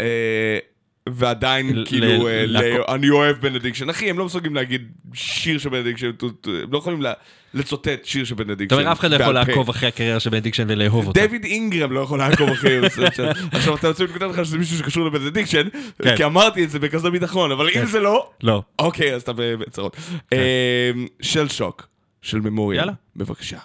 [0.00, 0.58] אה,
[1.08, 3.90] ועדיין כאילו, אה, אני אוהב Benediction.
[3.90, 6.10] אחי, הם לא מסוגלים להגיד שיר של Benediction,
[6.46, 7.02] הם לא יכולים
[7.54, 8.66] לצוטט שיר של Benediction.
[8.66, 9.34] אתה אומר, אף אחד לא יכול.
[9.34, 11.26] לעקוב אחרי הקריירה של Benediction ולאהוב אותה.
[11.26, 12.78] דויד אינגרם לא יכול לעקוב אחרי...
[13.52, 15.68] עכשיו אתה רוצה להתכתב לך שזה מישהו שקשור ל Benediction,
[16.02, 16.16] כן.
[16.16, 17.86] כי אמרתי את זה בכזה ביטחון, אבל אם כן.
[17.86, 18.62] זה לא, לא.
[18.78, 19.96] אוקיי, אז אתה בצרות.
[20.32, 20.90] אה,
[21.22, 22.78] Shell Shock, של Memoriam.
[22.78, 22.92] יאללה.
[23.16, 23.58] בבקשה.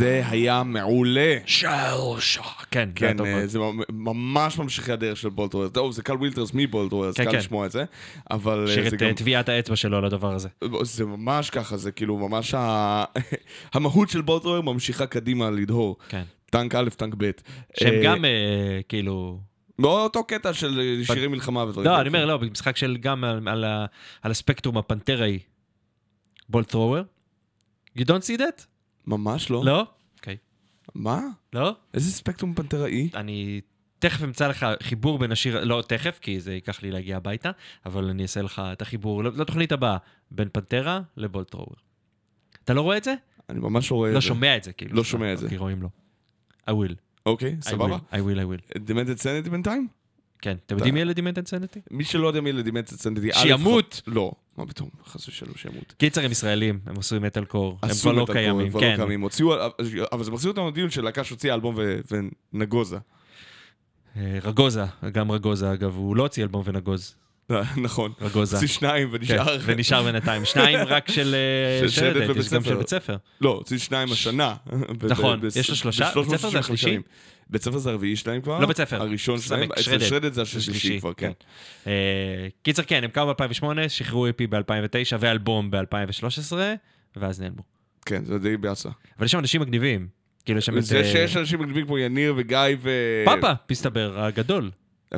[0.00, 1.36] זה היה מעולה.
[1.46, 1.68] של
[2.18, 2.64] שוק.
[2.70, 3.46] כן, זה היה כן, אה.
[3.46, 5.68] זה ממש ממשיכי הדרך של בולטרויר.
[5.68, 7.38] טוב, זה קל וילטרס מבולטרויר, אז כן, קל כן.
[7.38, 7.84] לשמוע את זה.
[8.30, 9.08] אבל אה, זה את גם...
[9.08, 10.48] אה, טביעת האצבע שלו על הדבר הזה.
[10.82, 13.04] זה ממש ככה, זה כאילו ממש ה...
[13.74, 15.96] המהות של בולטרויר ממשיכה קדימה לדהור.
[16.08, 16.22] כן.
[16.50, 17.30] טנק א', טנק ב'.
[17.80, 18.30] שהם גם אה,
[18.88, 19.40] כאילו...
[19.78, 22.00] באותו קטע של שירי מלחמה ודברים לא.
[22.00, 23.86] אני אומר, לא, במשחק של גם על- על ה-
[24.22, 25.38] על הספקטרום הפנתראי.
[26.48, 27.00] בול ת'רוור.
[27.98, 28.64] You don't see that?
[29.06, 29.64] ממש לא.
[29.64, 29.86] לא?
[30.18, 30.36] אוקיי.
[30.94, 31.20] מה?
[31.52, 31.76] לא?
[31.94, 33.10] איזה ספקטרום פנתראי?
[33.14, 33.60] אני
[33.98, 37.50] תכף אמצא לך חיבור בין השיר, לא תכף, כי זה ייקח לי להגיע הביתה,
[37.86, 39.96] אבל אני אעשה לך את החיבור לא- לתוכנית הבאה,
[40.30, 41.76] בין פנתרה לבול ת'רוור.
[42.64, 43.14] אתה לא רואה את זה?
[43.48, 44.26] אני ממש לא רואה את לא זה.
[44.26, 44.96] שומע את זה, כאילו.
[44.96, 45.48] לא שומע את זה.
[45.48, 45.88] כי רואים לא.
[46.70, 46.94] I will.
[47.26, 47.96] אוקיי, I סבבה.
[47.96, 48.78] will, I will, I will.
[48.78, 49.88] דימנטד סנטי בינתיים?
[50.42, 51.80] כן, אתם יודעים מי ילד עם אינסנטי?
[51.90, 53.30] מי שלא יודע מי לדימנטד סנטי...
[53.32, 54.02] שימות!
[54.06, 55.94] לא, מה פתאום, חס ושלום שימות.
[55.98, 58.90] קיצר הם ישראלים, הם עשו מטאל קור, הם כבר לא קיימים, הם כבר כן.
[58.90, 59.20] לא קיימים.
[59.20, 59.54] הוציאו,
[60.12, 61.76] אבל זה מחזיר אותנו לדיון של להקה שהוציאה אלבום
[62.52, 62.96] ונגוזה.
[64.16, 67.16] אה, רגוזה, גם רגוזה אגב, הוא לא הוציא אלבום ונגוז,
[67.76, 68.12] נכון.
[68.20, 68.56] רגוזה.
[68.56, 69.58] הוציא שניים כן, ונשאר...
[69.64, 70.44] ונשאר בינתיים.
[70.44, 71.34] שניים רק של
[71.82, 72.74] אה, שרדת יש גם של.
[72.74, 73.16] בית ספר.
[73.40, 74.54] לא, הוציא שניים השנה.
[75.02, 76.10] נכון, יש לו שלושה?
[76.10, 76.98] ב- 365 בית ספר זה השלישי?
[77.50, 78.58] בית ספר זה הרביעי שלהם כבר.
[78.58, 79.02] לא בית ספר.
[79.02, 79.72] הראשון שלהם.
[79.72, 79.98] אצל.
[79.98, 81.30] שרדת זה השלישי כבר, כן.
[81.86, 86.52] אה, קיצר, כן, הם קמו ב-2008, שחררו אפי ב-2009 ואלבום ב-2013,
[87.16, 87.62] ואז נעלמו.
[88.06, 88.88] כן, זה די באסה.
[89.18, 90.08] אבל יש שם אנשים מגניבים.
[90.44, 90.84] כאילו, יש שם את...
[90.84, 92.90] זה אה, שיש אנשים מגניבים כמו יניר וגיא ו...
[93.24, 94.70] פאפה, מסתבר, הגדול.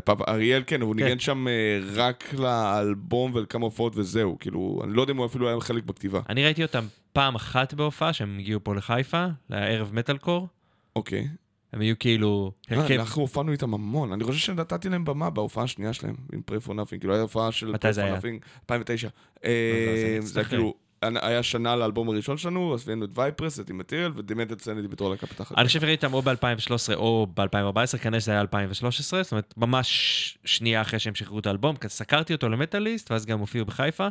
[0.05, 1.05] פאפה, אריאל כן, הוא כן.
[1.05, 1.53] ניגן שם אה,
[1.95, 4.37] רק לאלבום ולכמה הופעות וזהו.
[4.41, 6.21] כאילו, אני לא יודע אם הוא אפילו היה חלק בכתיבה.
[6.29, 10.49] אני ראיתי אותם פעם אחת בהופעה, שהם הגיעו פה לחיפה, לערב מטאל קור.
[10.97, 11.29] אוקיי.
[11.73, 12.53] הם היו כאילו...
[12.71, 12.95] הרכב...
[12.95, 14.13] אנחנו הופענו איתם המון.
[14.13, 16.99] אני חושב שנתתי להם במה בהופעה השנייה שלהם, עם Pray for Nothing.
[17.01, 18.19] כאילו, הייתה הופעה של Pray for היה?
[18.19, 19.09] Nothing, 2009.
[19.09, 19.13] אז
[19.45, 20.49] אה, זה היה.
[20.49, 25.11] כאילו, היה שנה לאלבום הראשון שלנו, אז הבאנו את וייפרס, את אימטריאל, ודימנטד סנדי בתור
[25.11, 25.59] להקה פתחת.
[25.59, 30.39] אני חושב שראיתי אותם או ב-2013 או ב-2014, כנראה שזה היה 2013, זאת אומרת, ממש
[30.45, 34.09] שנייה אחרי שהם שחררו את האלבום, סקרתי אותו למטאליסט, ואז גם הופיעו בחיפה,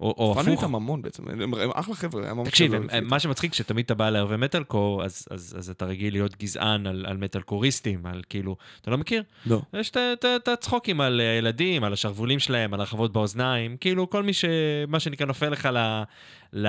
[0.00, 0.48] או, או הפוך.
[0.48, 3.06] איתם המון בעצם, הם הם אחלה חבר'ה, תקשיב, הם- איתם.
[3.06, 6.86] מה שמצחיק, שתמיד אתה בא לערבי מטאל קור, אז, אז, אז אתה רגיל להיות גזען
[6.86, 9.22] על, על מטאלקוריסטים, על כאילו, אתה לא מכיר?
[9.46, 9.60] לא.
[9.72, 14.32] יש את- הצחוקים על אה, ילדים, על השרוולים שלהם, על הרחבות באוזניים, כאילו כל מי
[14.32, 14.44] ש...
[14.88, 16.02] מה שנקרא נופל לך ל...
[16.56, 16.66] ל...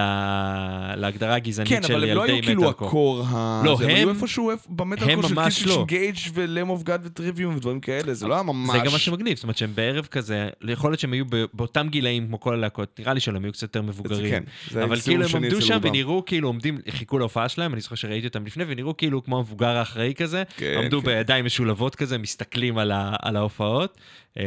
[0.96, 2.70] להגדרה הגזענית כן, של אבל ילדי הם לא היו כאילו.
[2.70, 3.62] ה core ה...
[3.66, 5.86] לא, זה, הם היו איפשהו איפ- במטאל הם core של Killswitch לא.
[5.88, 8.78] Engage ו Lamb of God ו Trivium ודברים כאלה, זה לא היה ממש...
[8.78, 12.28] זה גם מה שמגניב, זאת אומרת שהם בערב כזה, יכול להיות שהם היו באותם גילאים
[12.28, 14.30] כמו כל הלהקות, נראה לי שהם היו קצת יותר מבוגרים.
[14.30, 14.44] כן,
[14.84, 15.80] אבל כאילו הם עמדו שם.
[15.82, 19.78] ונראו כאילו עומדים, חיכו להופעה שלהם, אני זוכר שראיתי אותם לפני, ונראו כאילו כמו המבוגר
[19.78, 21.06] האחראי כזה, כן, עמדו כן.
[21.06, 23.98] בידיים משולבות כזה, מסתכלים על, ה, על ההופעות.
[24.40, 24.44] אה,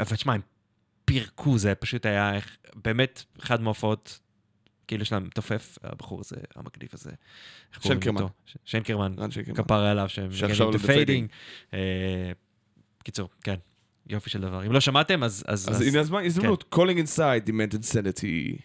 [0.00, 0.40] אבל תשמע, הם
[1.04, 2.32] פירקו, זה פשוט היה
[2.84, 4.18] באמת אחד מההופעות,
[4.86, 7.10] כאילו יש להם תופף, הבחור הזה, המגניב הזה.
[7.80, 8.24] שנקרמן.
[8.64, 9.14] שנקרמן.
[9.54, 10.74] כפרה עליו, שהם מגנים את.
[10.74, 11.28] The Fading.
[13.04, 13.56] קיצור, כן,
[14.08, 14.66] יופי של דבר.
[14.66, 15.44] אם לא שמעתם, אז...
[15.46, 18.62] אז, אז הנה הזמן, הזדמנות, calling inside, demanded sanity.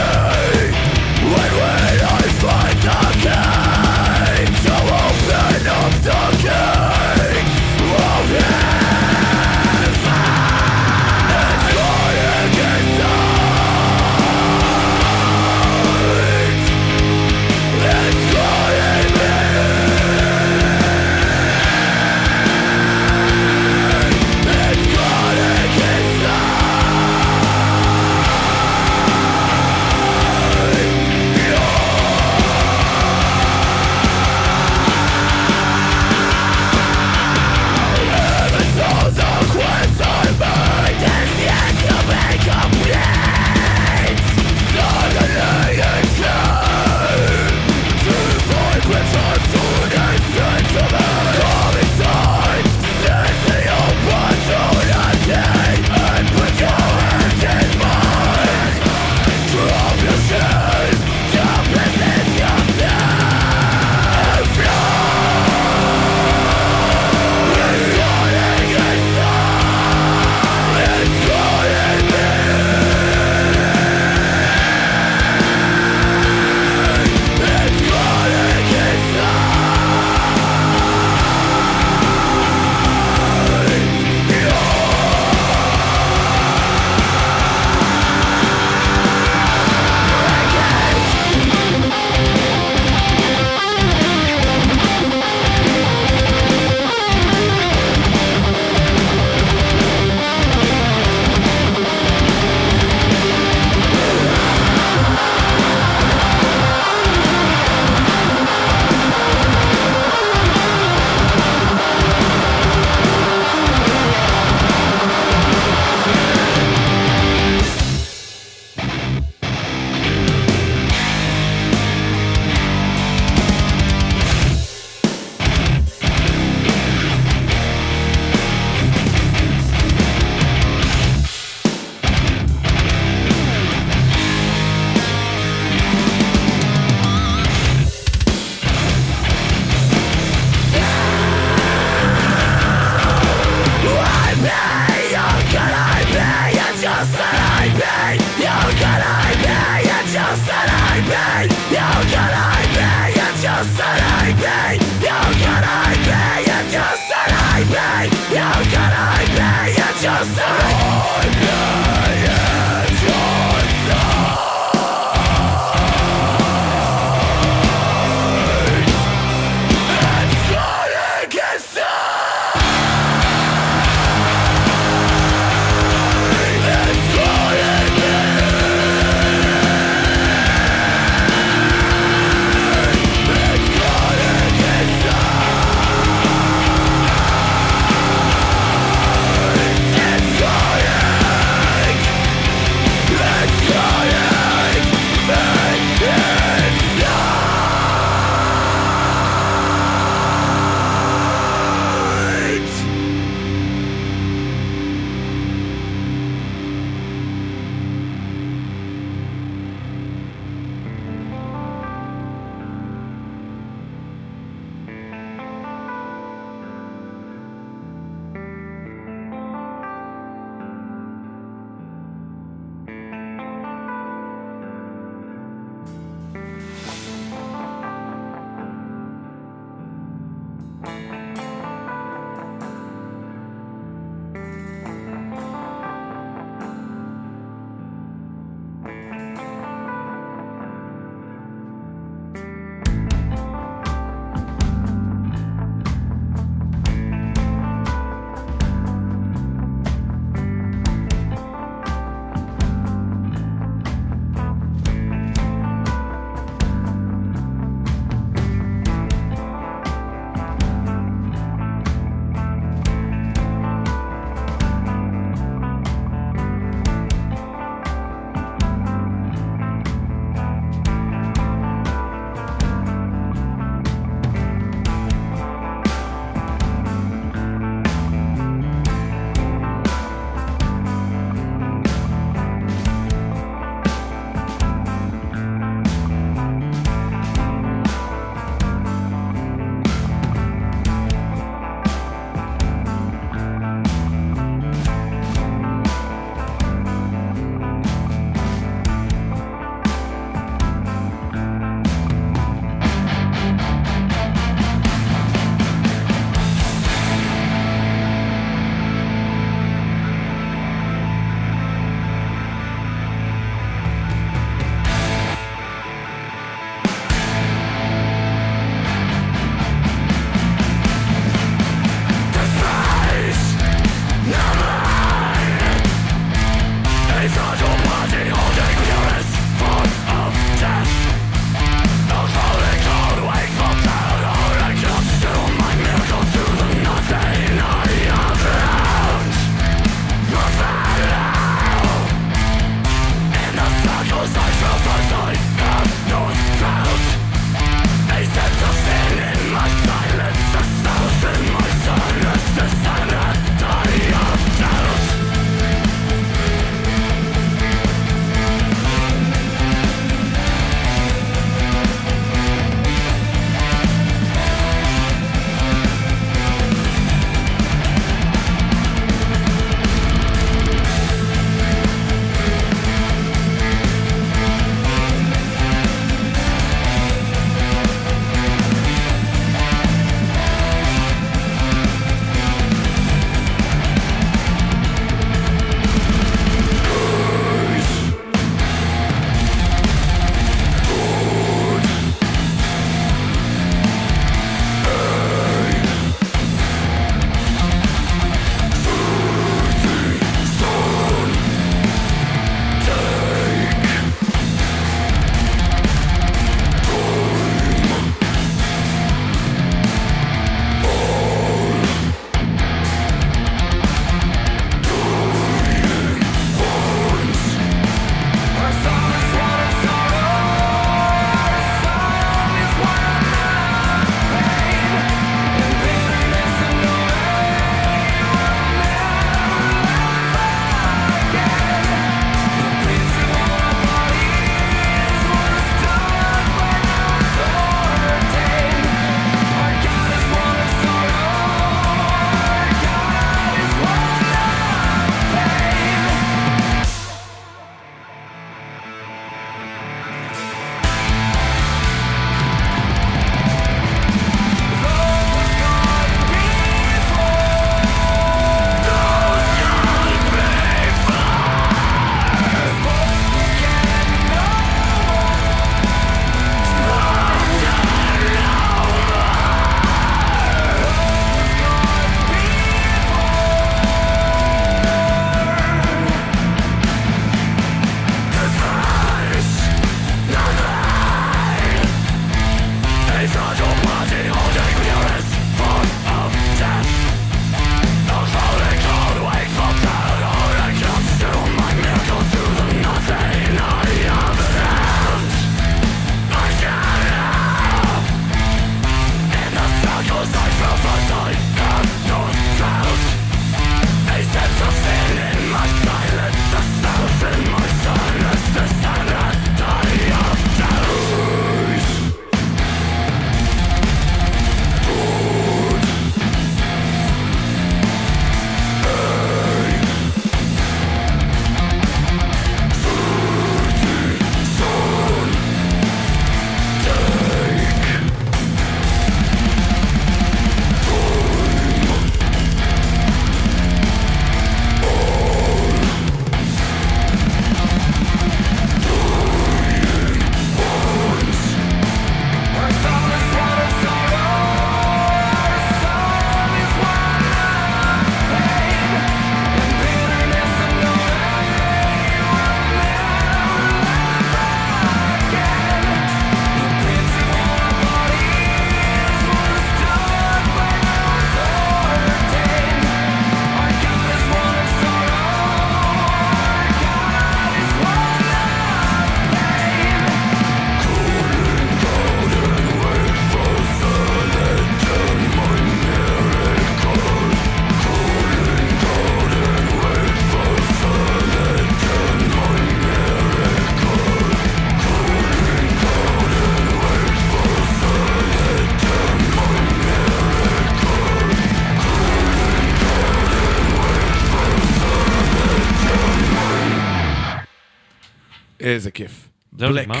[598.74, 599.28] איזה כיף.
[599.58, 600.00] זהו, נגמר?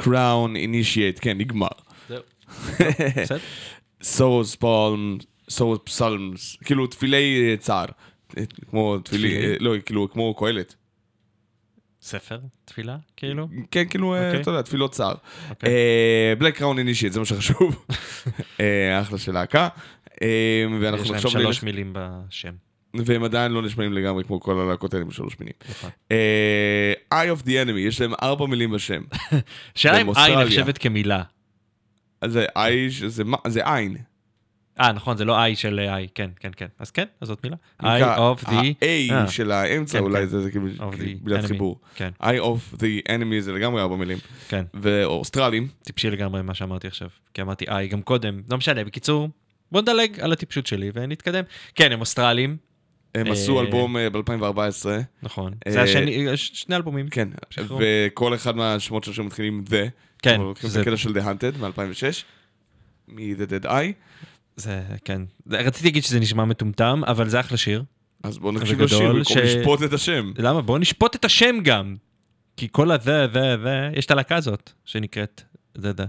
[0.00, 1.68] Crown Initiate, כן, נגמר.
[2.08, 2.22] זהו.
[3.22, 3.38] בסדר.
[4.02, 7.86] Sorrow psalm, sorrow psalms, כאילו תהילי צער.
[8.70, 10.74] כמו תהילי, לא, כאילו כמו קהלת.
[12.02, 13.48] ספר תפילה, כאילו?
[13.70, 14.40] כן, כאילו, אה, אוקיי.
[14.40, 15.14] אתה יודע, תפילות צער.
[16.38, 17.84] Black Crown Initiate, זה מה שחשוב.
[18.60, 19.68] אה, אחלה של להקה.
[20.22, 21.32] אה, ואנחנו יש להם נחשוב...
[21.32, 22.52] שלוש מילים בשם.
[23.06, 25.54] והם עדיין לא נשמעים לגמרי כמו כל הלהקות האלה בשלוש מילים.
[25.70, 25.90] נכון.
[26.12, 29.02] אה, Eye of the Enemy, יש להם ארבע מילים בשם.
[29.74, 30.44] שאלה אם באוסטרליה.
[30.44, 31.22] נחשבת כמילה.
[32.24, 32.88] זה עין,
[33.46, 33.96] זה עין.
[34.80, 36.66] אה, נכון, זה לא איי של איי, כן, כן, כן.
[36.78, 37.56] אז כן, אז זאת מילה.
[37.82, 38.50] נקרא- of the...
[38.52, 40.26] ה-A אה, של האמצע כן, אולי כן.
[40.26, 40.66] זה כאילו
[41.24, 41.48] מילת enemy.
[41.48, 41.80] חיבור.
[41.94, 44.18] כן, Eye of the enemy זה לגמרי ארבע מילים.
[44.48, 44.64] כן.
[44.74, 47.08] ואוסטרלים, טיפשי לגמרי מה שאמרתי עכשיו.
[47.34, 49.28] כי אמרתי איי גם קודם, לא משנה, בקיצור,
[49.72, 51.44] בוא נדלג על הטיפשות שלי ונתקדם.
[51.74, 52.56] כן, הם אוסטרלים,
[53.14, 54.86] הם אה, עשו אלבום ב-2014.
[55.22, 55.54] נכון.
[55.66, 57.08] אה, זה השני, שני אלבומים.
[57.08, 57.28] כן.
[57.78, 59.90] וכל אחד מהשמות שלהם מתחילים עם The.
[60.22, 62.24] כן, אנחנו לוקחים את הקטע של The Hunted מ-2006.
[63.08, 63.92] מ-The Dead Eye.
[64.56, 65.22] זה, כן.
[65.50, 67.84] רציתי להגיד שזה נשמע מטומטם, אבל זה אחלה שיר.
[68.22, 70.32] אז בואו נקשיב לשיר במקום לשפוט את השם.
[70.38, 70.62] למה?
[70.62, 71.96] בואו נשפוט את השם גם.
[72.56, 75.42] כי כל הזה, זה, זה, יש את הלהקה הזאת, שנקראת
[75.74, 76.04] זה, זה.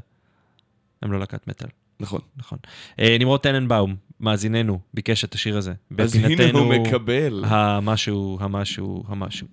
[1.01, 1.67] הם לא להקת מטאל,
[1.99, 2.21] נכון.
[2.37, 2.57] נכון.
[2.99, 5.73] אה, נמרוד טננבאום, מאזיננו, ביקש את השיר הזה.
[5.97, 7.43] אז הנה הוא מקבל.
[7.47, 9.47] המשהו, המשהו, המשהו.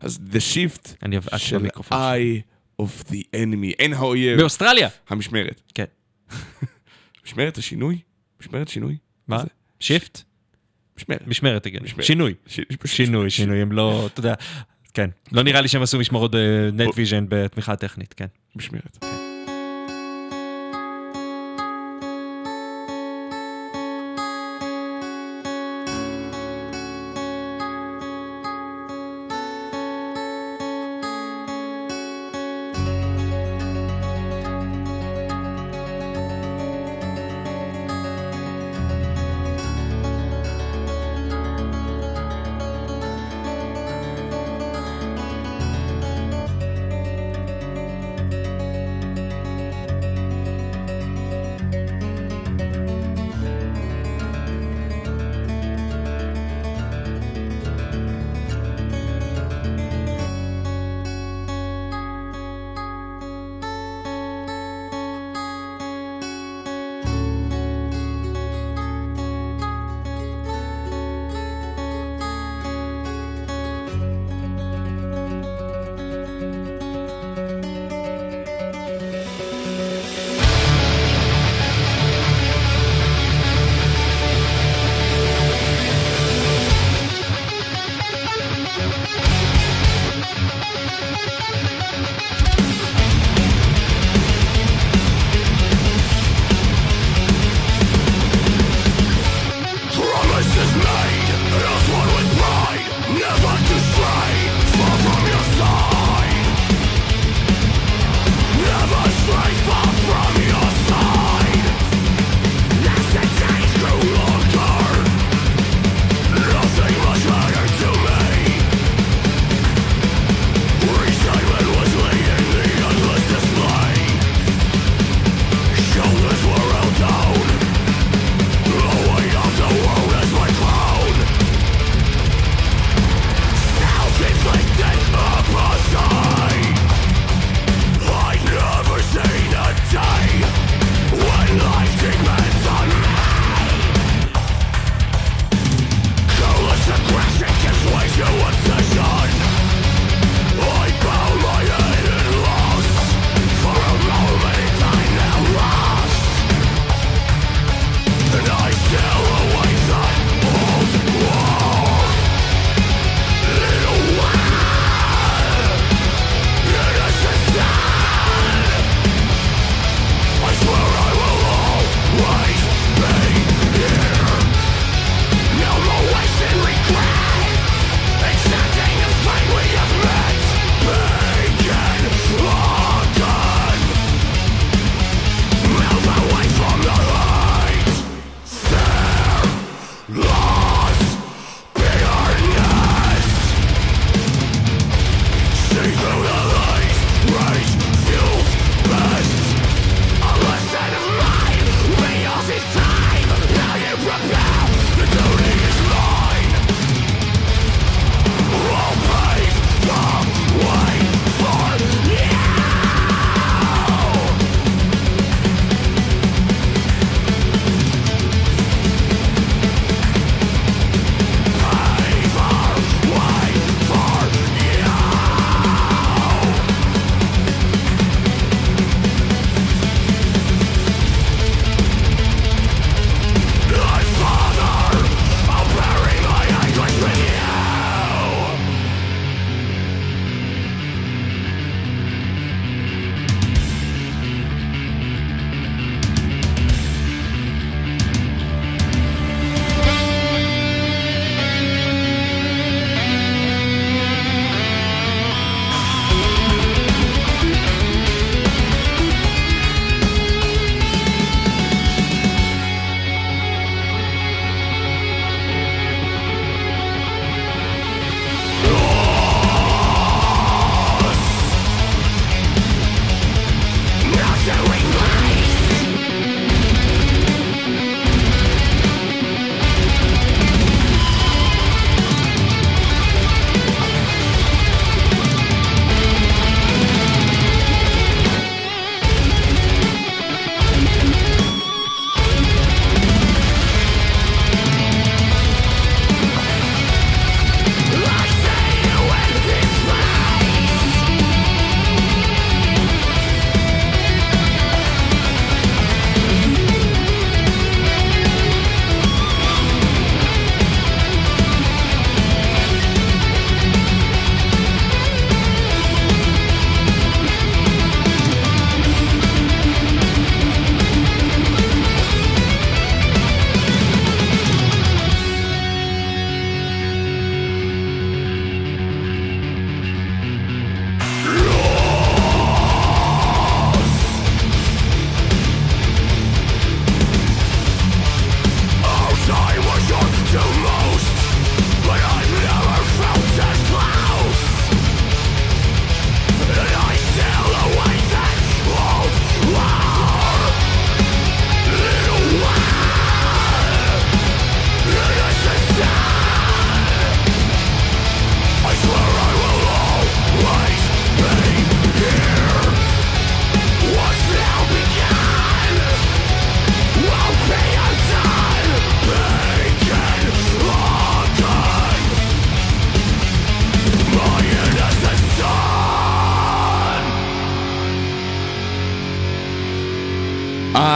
[0.00, 1.66] אז The Shift אני של.
[1.66, 2.42] Eye
[2.82, 3.74] of the Enemy.
[3.78, 4.38] עין האויב.
[4.40, 4.88] באוסטרליה!
[5.08, 5.60] המשמרת.
[5.74, 5.84] כן.
[7.24, 7.98] משמרת השינוי?
[8.40, 8.96] משמרת שינוי?
[9.28, 9.42] מה?
[9.80, 10.22] Shift?
[10.98, 11.26] משמרת.
[11.26, 11.66] משמרת.
[11.82, 12.04] משמרת.
[12.04, 12.34] שינוי.
[12.84, 14.34] שינוי, שינוי, הם לא, אתה יודע,
[14.94, 15.10] כן.
[15.32, 16.30] לא נראה לי שהם עשו משמרות
[16.72, 18.26] ב NetVision בתמיכה טכנית, כן.
[18.56, 18.98] משמרת.
[19.04, 19.23] Eye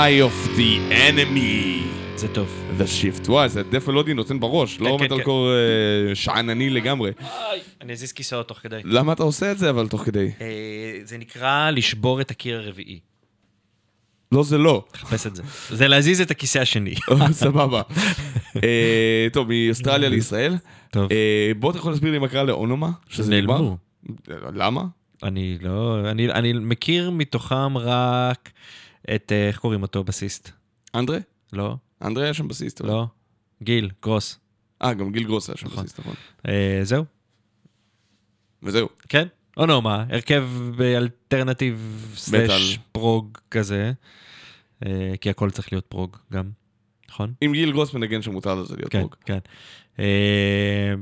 [0.08, 1.88] Eye of the enemy.
[2.16, 2.48] זה טוב.
[2.78, 3.30] The Shift.
[3.30, 5.24] וואי, זה דף מלודי נותן בראש, לא כן, מטאל כן.
[5.24, 7.10] קור אה, שאנני לגמרי.
[7.80, 8.80] אני אזיז כיסאות תוך כדי.
[8.84, 10.30] למה אתה עושה את זה אבל תוך כדי?
[10.40, 12.98] אה, זה נקרא לשבור את הקיר הרביעי.
[14.32, 14.84] לא, זה לא.
[14.94, 15.42] חפש את זה.
[15.70, 16.94] זה להזיז את הכיסא השני.
[17.32, 17.82] סבבה.
[18.64, 20.56] אה, טוב, מאוסטרליה לישראל.
[20.90, 21.08] טוב.
[21.58, 22.90] בוא אתה יכול להסביר לי מה קרה לאונומה?
[23.08, 23.76] שזה נעלמו.
[24.08, 24.50] נגמר?
[24.54, 24.82] למה?
[25.22, 26.00] אני לא...
[26.10, 28.50] אני מכיר מתוכם רק
[29.14, 29.32] את...
[29.32, 30.04] אה, איך קוראים אותו?
[30.04, 30.50] בסיסט.
[30.94, 31.18] אנדרה?
[31.52, 31.76] לא?
[32.02, 32.80] אנדרה היה שם בסיסט.
[32.80, 33.06] לא?
[33.62, 34.38] גיל, גרוס.
[34.82, 36.14] אה, גם גיל גרוס היה שם בסיסט, נכון.
[36.48, 37.04] אה, זהו?
[38.62, 38.88] וזהו.
[39.08, 39.26] כן?
[39.56, 43.92] אונומה, הרכב ב alternative slash prog כזה.
[44.86, 46.50] אה, כי הכל צריך להיות prog גם,
[47.08, 47.32] נכון?
[47.44, 49.14] אם גיל גרוס מנגן שמותר לזה להיות כן, prog.
[49.24, 49.38] כן.
[49.98, 50.94] אה,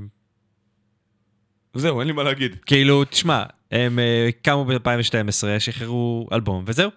[1.74, 2.56] זהו, אין לי מה להגיד.
[2.66, 6.90] כאילו, תשמע, הם אה, קמו ב-2012, שחררו אלבום, וזהו.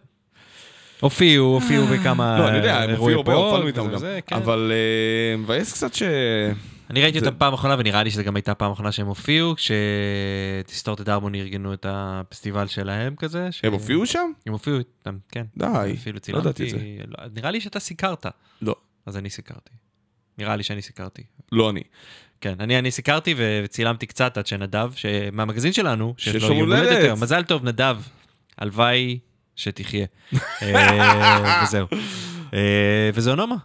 [1.02, 3.98] הופיעו, הופיעו בכמה לא, אני יודע, הם הופיעו הרבה, הופענו איתם גם.
[3.98, 4.36] זה, כן.
[4.36, 6.04] אבל אה, מבאס קצת ש...
[6.90, 9.56] אני ראיתי זה- אותם פעם אחרונה, ונראה לי שזו גם הייתה הפעם האחרונה שהם הופיעו,
[9.56, 13.50] כשדיסטורטד הרמוני ארגנו את הפסטיבל שלהם כזה.
[13.64, 14.32] הם הופיעו שם?
[14.46, 15.46] הם הופיעו איתם, כן.
[15.58, 16.98] די, לא ידעתי את צילמתי.
[17.08, 18.26] לא, נראה לי שאתה סיקרת,
[18.62, 18.76] לא.
[19.06, 19.72] אז אני סיקרתי.
[20.38, 21.22] נראה לי שאני סיקרתי.
[21.52, 21.82] לא אני.
[22.42, 24.92] כן, אני, אני סיקרתי וצילמתי קצת עד שנדב,
[25.32, 27.04] מהמגזין שלנו, שיש לו יום הולדת הולדת.
[27.04, 27.98] היום, מזל טוב נדב,
[28.58, 29.20] הלוואי
[29.60, 30.06] שתחיה.
[30.62, 31.88] אה, וזהו.
[32.54, 33.56] אה, וזו נומה.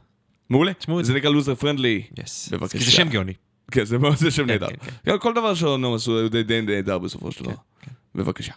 [0.51, 0.75] מעולה.
[0.75, 2.03] תשמעו את זה נקרא לוזר פרנדלי.
[2.25, 2.49] יס.
[2.53, 2.79] בבקשה.
[2.79, 3.33] כי זה שם גאוני.
[3.71, 4.67] כן, זה זה שם נהדר.
[4.67, 4.91] כן, כן.
[5.05, 7.55] כן, כל דבר שלנו עשו די נהדר בסופו של דבר.
[7.81, 7.91] כן.
[8.15, 8.53] בבקשה.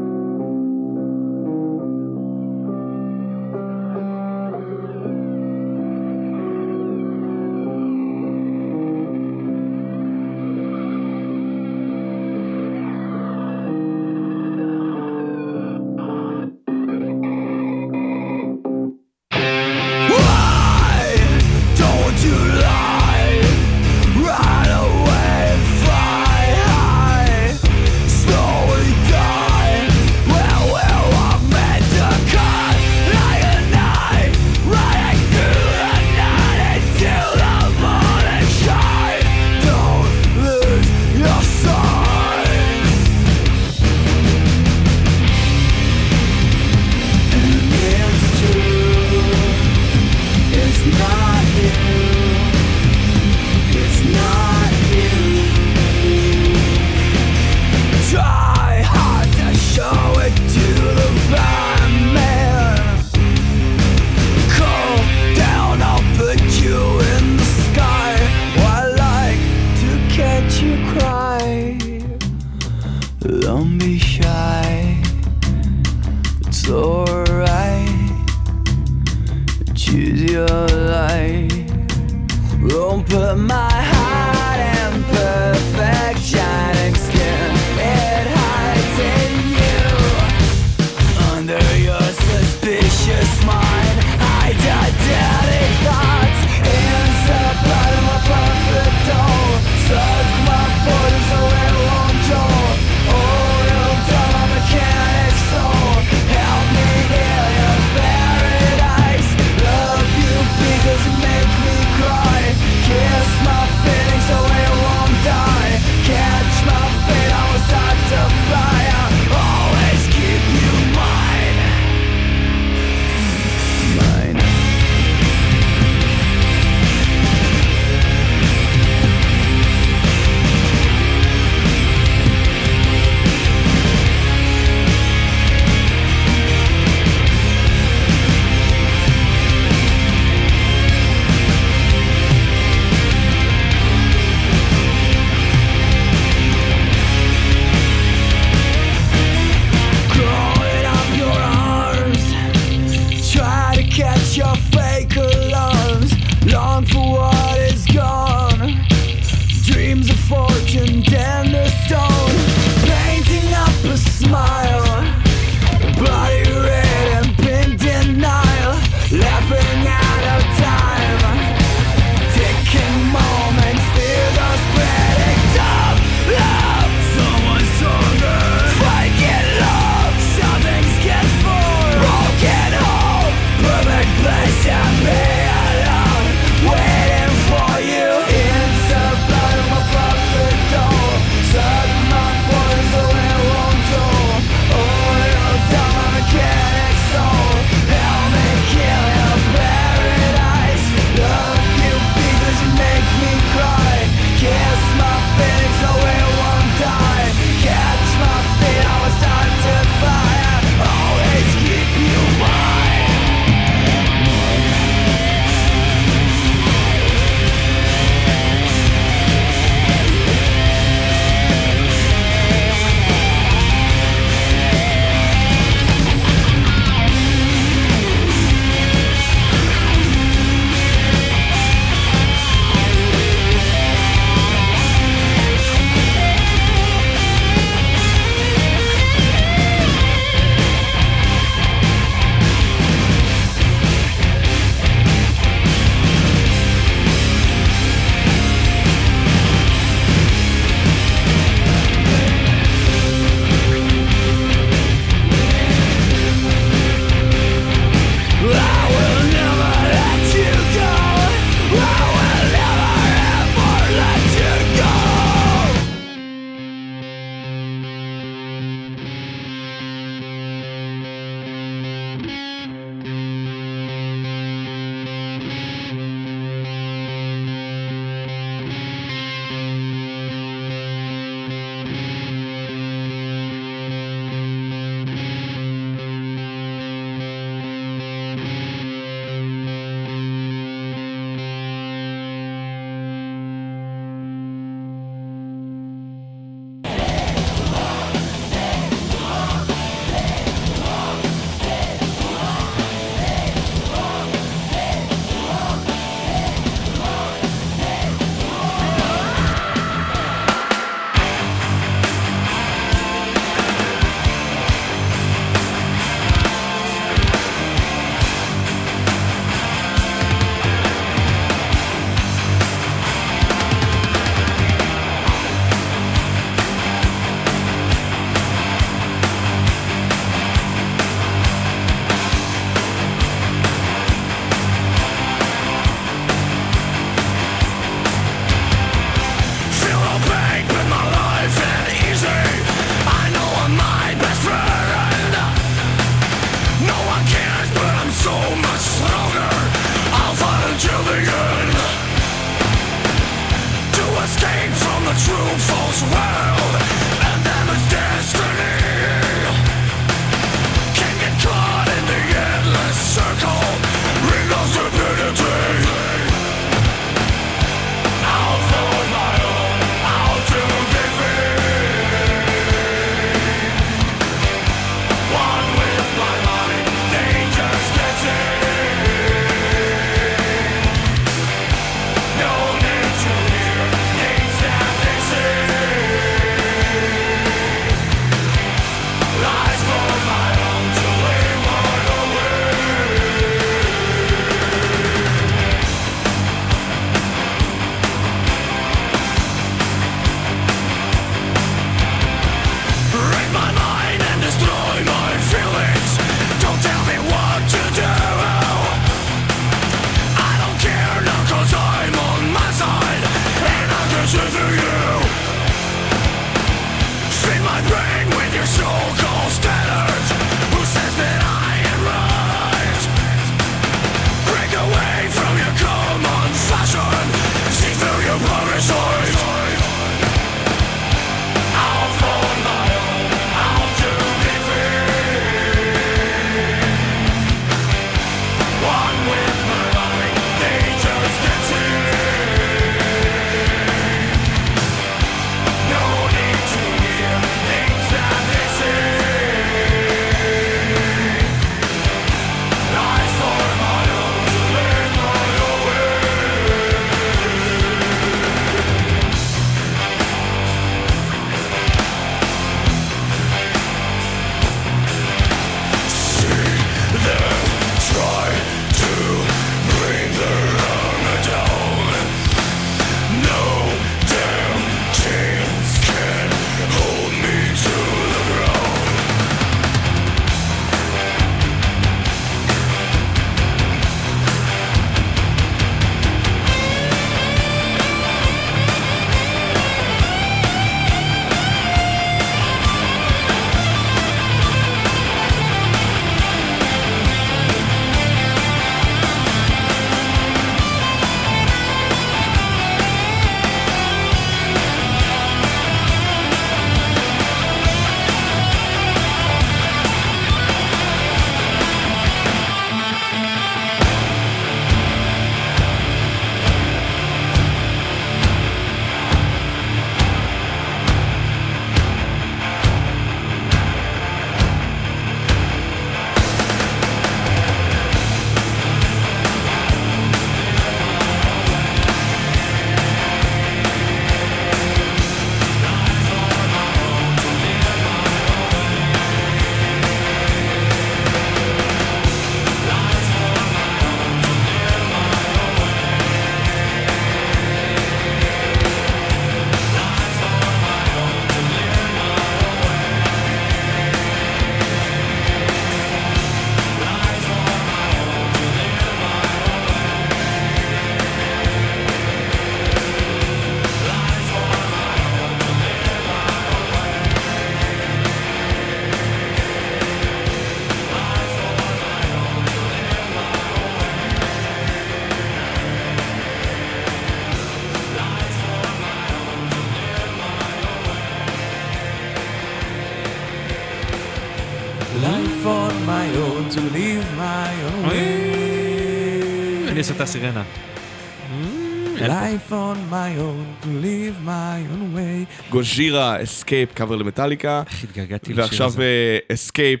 [590.20, 590.62] הייתה סירנה.
[590.62, 595.70] Mm, life on my own, to live my own way.
[595.70, 597.82] Gojira, Escape, קאבר למטאליקה.
[597.86, 599.02] איך התגעגעתי לשיר הזה.
[599.02, 600.00] אה, ועכשיו Escape,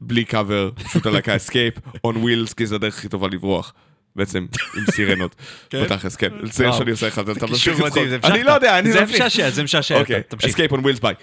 [0.00, 1.74] בלי קאבר, פשוט הלהקה Escape,
[2.06, 3.74] on wheels, כי זה הדרך הכי טובה לברוח.
[4.16, 4.46] בעצם,
[4.76, 5.36] עם סירנות.
[5.82, 6.28] בתכלס, כן.
[6.42, 7.98] זה שאני עושה לך, אתה ממשיך לצחוק.
[8.24, 9.06] אני לא יודע, אני לא מבין.
[9.06, 10.00] זה משעשע, זה משעשע.
[10.00, 11.14] אוקיי, Escape on wheels, ביי.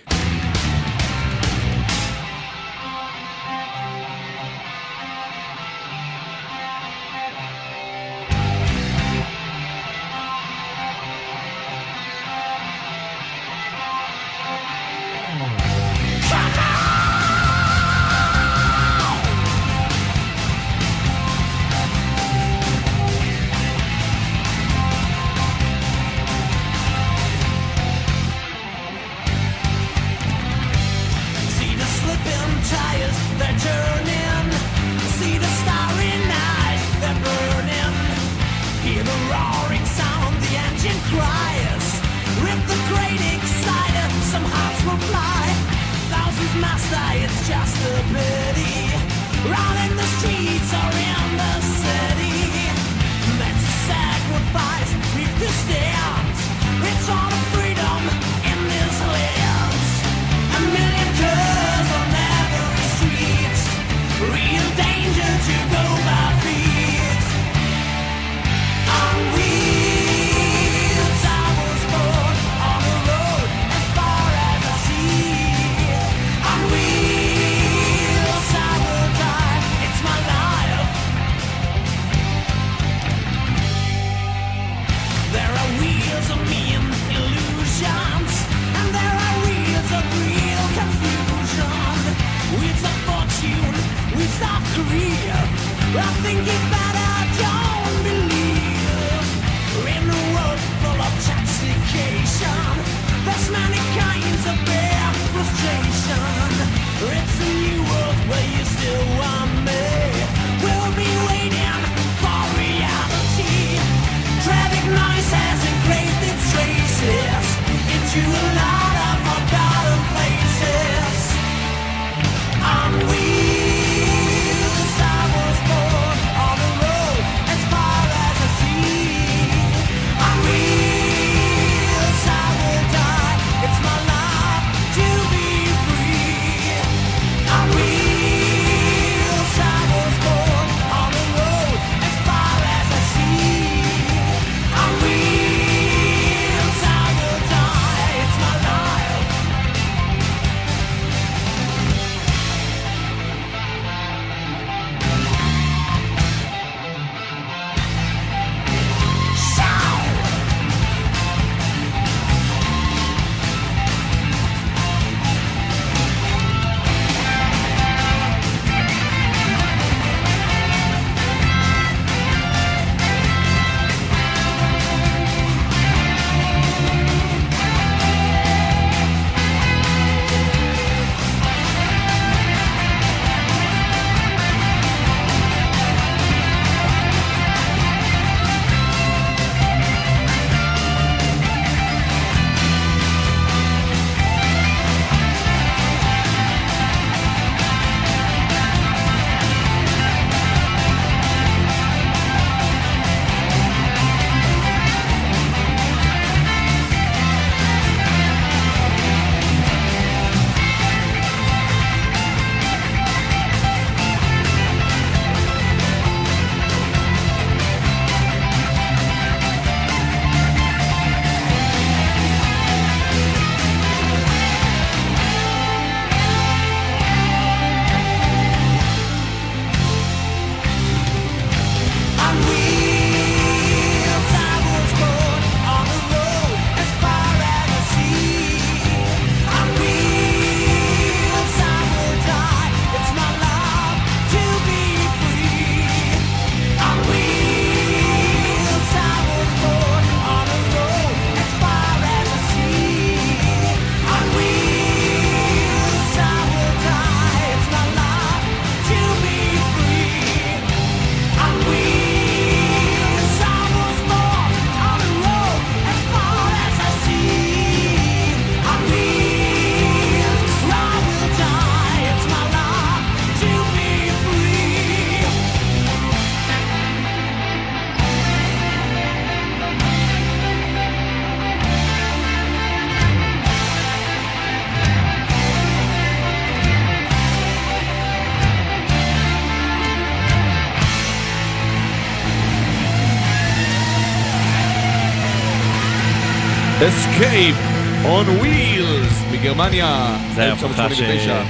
[296.82, 297.58] Escape
[298.06, 300.18] on Wheels מגרמניה.
[300.36, 301.44] זה היה הוכחה ש- 1989.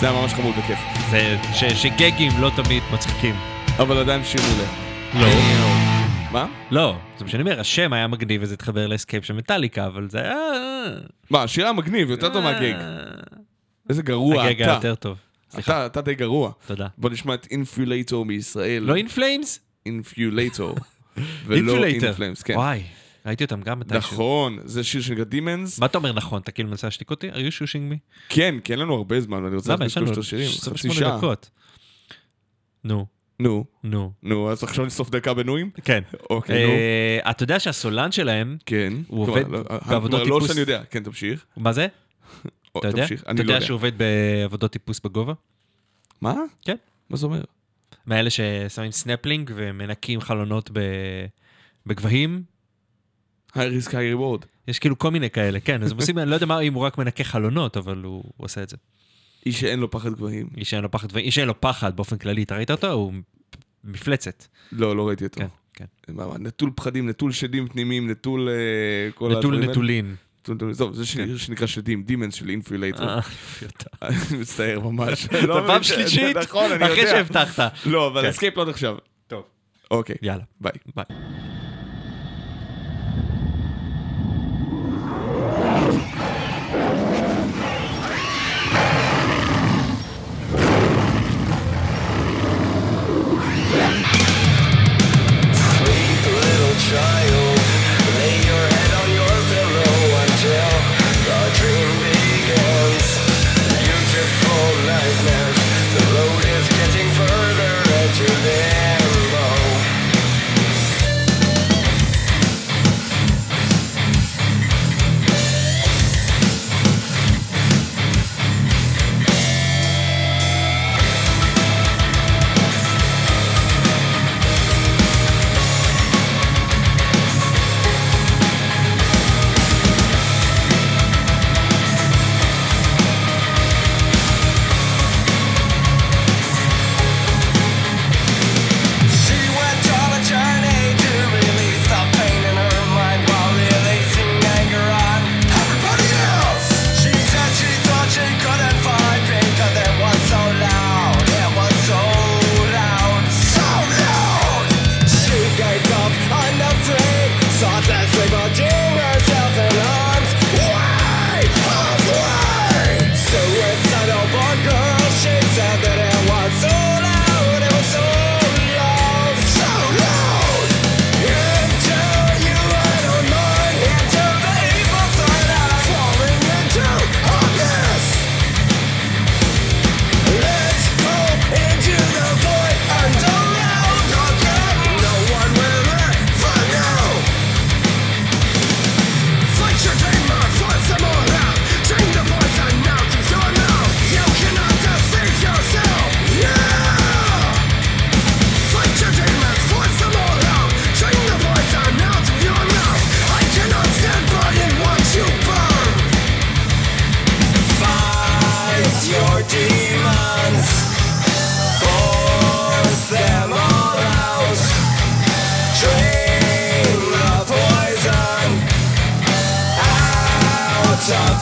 [0.00, 0.78] זה היה ממש חמוד וכיף.
[1.10, 3.34] זה ש- שגגים לא תמיד מצחיקים.
[3.78, 4.68] אבל עדיין שיר מעולה.
[5.34, 5.34] לא.
[6.32, 6.46] מה?
[6.70, 10.08] לא, זה מה שאני אומר, השם היה מגניב וזה התחבר ל Escape של מטאליקה, אבל
[10.10, 10.34] זה היה...
[11.30, 12.74] מה, השיר היה מגניב, יותר טוב מהגג.
[13.88, 14.76] איזה גרוע הגג היה אתה.
[14.88, 15.16] יותר טוב.
[15.50, 16.50] סליחה, אתה, אתה די גרוע.
[16.66, 16.86] תודה.
[16.98, 18.82] בוא נשמע את אינפיולטור מישראל.
[18.82, 19.60] לא In Flames?
[19.86, 20.74] אינפיולטור.
[21.46, 22.54] ולא אינפלאמס, כן.
[22.54, 22.82] וואי,
[23.26, 23.98] ראיתי אותם גם מתישהו.
[23.98, 25.78] נכון, זה שיר שנקרא דימנס.
[25.78, 26.42] מה אתה אומר נכון?
[26.42, 27.30] אתה כאילו מנסה להשתיק אותי?
[27.30, 27.96] are you shushing me?
[28.28, 29.86] כן, כי אין לנו הרבה זמן, ואני רוצה למה?
[29.86, 30.48] יש לנו השירים.
[30.48, 31.34] חצי 28 שעה.
[32.84, 33.06] נו,
[33.40, 34.12] נו, נו.
[34.22, 35.70] נו, אז עכשיו נשרוף דקה בנויים?
[35.84, 36.02] כן.
[36.30, 36.72] אוקיי, נו.
[36.72, 38.92] אה, אתה יודע שהסולן שלהם, כן.
[39.08, 40.48] הוא עובד לא- בעבודות כלומר, לא טיפוס.
[40.48, 41.44] שאני יודע, כן, תמשיך.
[41.56, 41.86] מה זה?
[42.78, 43.02] אתה יודע?
[43.02, 43.60] תמשיך, אתה לא יודע.
[43.60, 45.32] שהוא עובד בעבודות טיפוס בגובה?
[46.20, 46.34] מה?
[46.64, 46.76] כן.
[47.10, 47.42] מה זה אומר?
[48.06, 50.70] מאלה ששמים סנפלינג ומנקים חלונות
[51.86, 52.42] בגבהים.
[53.54, 54.40] High risk high reward.
[54.68, 56.82] יש כאילו כל מיני כאלה, כן, אז הם עושים, אני לא יודע מה, אם הוא
[56.82, 58.76] רק מנקה חלונות, אבל הוא, הוא עושה את זה.
[59.46, 60.46] איש שאין לו פחד גבהים.
[60.56, 62.90] איש שאין לו פחד, איש שאין לו פחד באופן כללי, אתה ראית אותו?
[62.92, 63.12] הוא
[63.84, 64.44] מפלצת.
[64.72, 65.40] לא, לא ראיתי אותו.
[65.40, 65.84] כן, כן.
[66.08, 68.54] מה, מה, נטול פחדים, נטול שדים פנימיים, נטול אה,
[69.14, 69.72] כל נטול הדברים האלה.
[69.72, 70.14] נטולין.
[70.40, 73.08] נטול נטול- טוב, זה שיר שנקרא שדים, Demons של אינפיולטור.
[73.08, 74.06] אה, יופי אתה.
[74.06, 75.28] אני מצטער ממש.
[75.48, 76.72] לא, פעם זה- שלישית, נכון.
[76.82, 77.72] אחרי שהבטחת.
[77.86, 78.28] לא, אבל כן.
[78.28, 78.94] אסקייפ לא נחשב.
[79.26, 79.42] טוב.
[79.90, 80.72] אוקיי, יאללה, ביי.
[80.96, 81.04] ביי.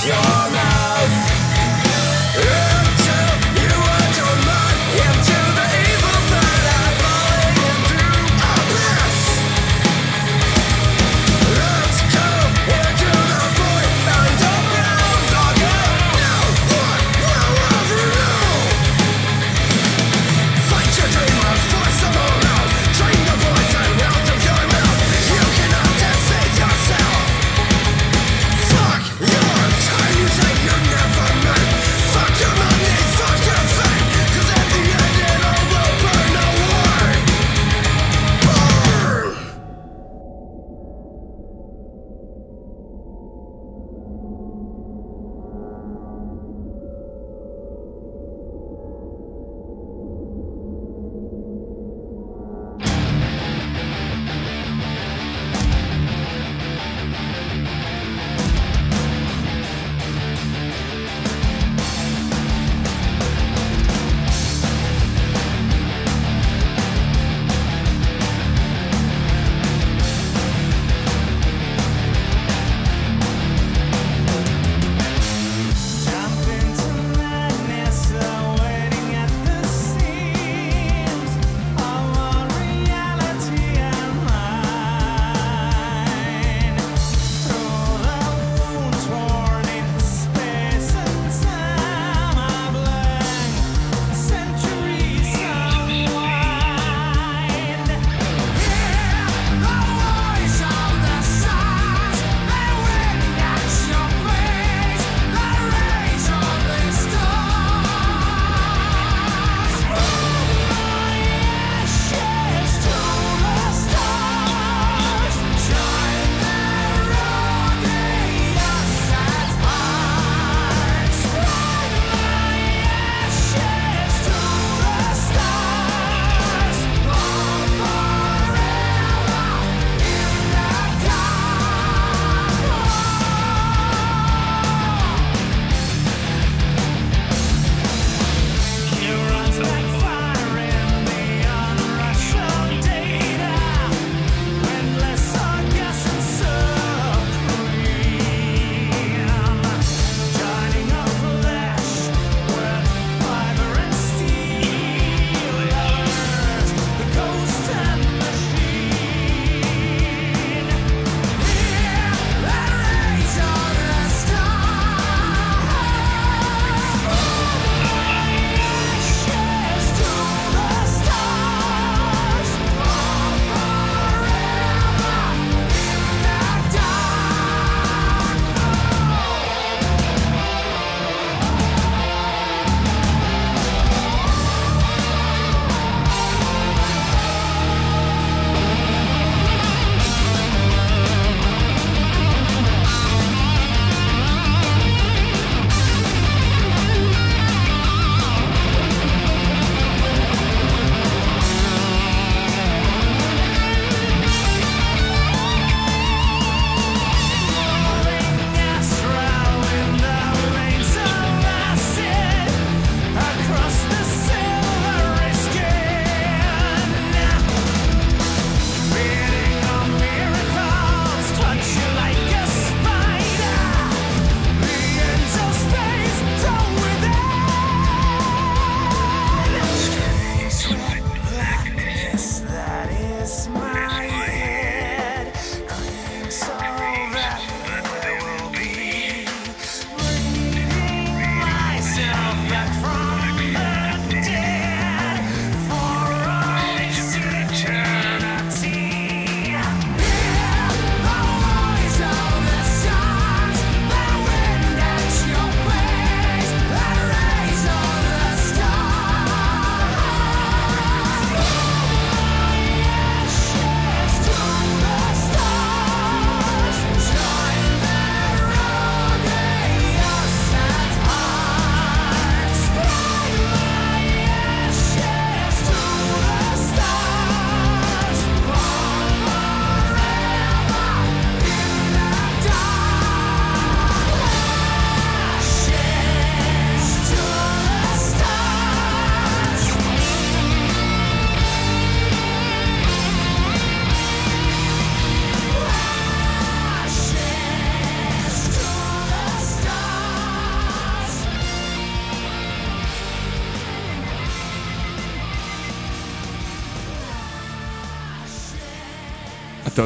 [0.05, 0.32] Your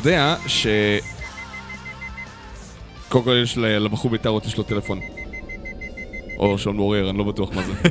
[0.06, 0.66] יודע ש...
[3.08, 5.00] קודם כל יש לבחור בית"רות יש לו טלפון.
[6.38, 7.72] או שעון מעורר, אני לא בטוח מה זה.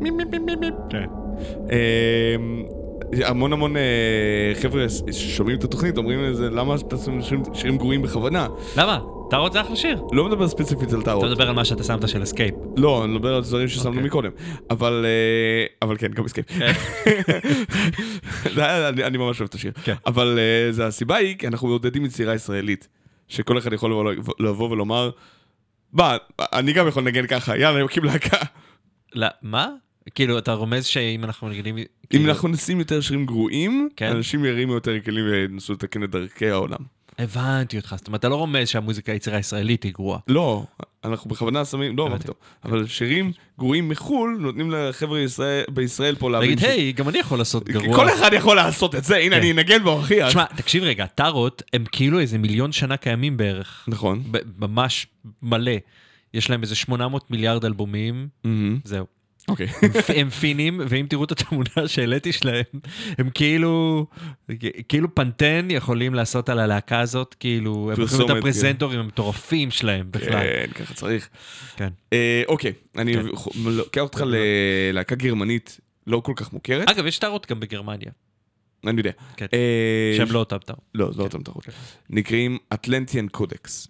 [0.00, 0.74] מיפ, מיפ, מיפ, מיפ, מיפ.
[1.52, 2.64] אמ,
[3.24, 3.82] המון המון אה,
[4.62, 8.46] חבר'ה ששומעים את התוכנית אומרים לזה, למה אתם שירים- שירים גרועים בכוונה?
[8.76, 8.98] למה?
[9.30, 10.02] טארות זה אחלה שיר.
[10.12, 11.24] לא מדבר ספציפית על אתה טארות.
[11.24, 12.54] מדבר על מה שאתה שמת של Escape.
[12.76, 14.02] לא, אני מדבר על דברים ששמנו אוקיי.
[14.02, 14.30] מקודם.
[14.70, 16.24] אבל אה, אבל כן, גם.
[18.54, 19.72] זה היה- אני אני ממש אוהב את השיר.
[19.84, 19.94] כן.
[20.06, 22.88] אבל אה, זה הסיבה היא, כי אנחנו מעודדים יצירה ישראלית.
[23.28, 25.10] שכל אחד יכול לבוא- ולומר,
[25.92, 28.36] בא, אני גם יכול לנגן ככה, יאללה, נקים להקה.
[29.14, 29.68] לא, מה?
[30.14, 31.76] כאילו, אתה רומז שאם אנחנו מנגנים...
[31.78, 34.10] אם כאילו- אנחנו נשים יותר שירים גרועים, כן.
[34.10, 36.97] אנשים ירימו יותר כלים וינסו לתקן את דרכי העולם.
[37.18, 40.18] הבנתי אותך, זאת אומרת, אתה לא רומז שהמוזיקה היצירה הישראלית היא גרועה.
[40.28, 40.64] לא,
[41.04, 42.18] אנחנו בכוונה שמים, לא, מה.
[42.18, 42.36] פתאום.
[42.64, 47.38] אבל שירים גרועים מחו"ל, נותנים לחבר'ה ישראל- בישראל פה להבין נגיד, היי, גם אני יכול
[47.38, 47.96] לעשות גרוע.
[47.96, 49.40] כל אחד יכול לעשות את זה, הנה כן.
[49.40, 50.00] אני אנגן בו.
[50.00, 53.84] אז- תשמע, תקשיב רגע, טארות הם כאילו איזה מיליון שנה קיימים בערך.
[53.88, 54.22] נכון.
[54.58, 55.06] ממש
[55.42, 55.72] מלא.
[56.34, 58.28] יש להם איזה 800 מיליארד אלבומים,
[58.84, 59.06] זהו.
[59.48, 59.66] אוקיי.
[60.20, 62.64] הם פינים, ואם תראו את התמונה שהעליתי שלהם,
[63.18, 64.06] הם כאילו,
[64.88, 70.30] כאילו פנטן יכולים לעשות על הלהקה הזאת, כאילו, הם יכולים את הפרזנטורים המטורפים שלהם בכלל.
[70.30, 71.28] כן, ככה צריך.
[71.76, 71.88] כן.
[72.12, 73.26] אה, אוקיי, אני כן.
[73.64, 76.90] לוקח אותך ללהקה גרמנית לא כל כך מוכרת.
[76.90, 78.10] אגב, יש טארות גם בגרמניה,
[78.86, 79.10] אני יודע.
[79.36, 79.46] כן.
[79.52, 80.82] אה, שהם לא אותם טארות.
[80.94, 81.66] לא, לא אותם תחרות.
[82.10, 83.88] נקראים אטלנטיאן קודקס.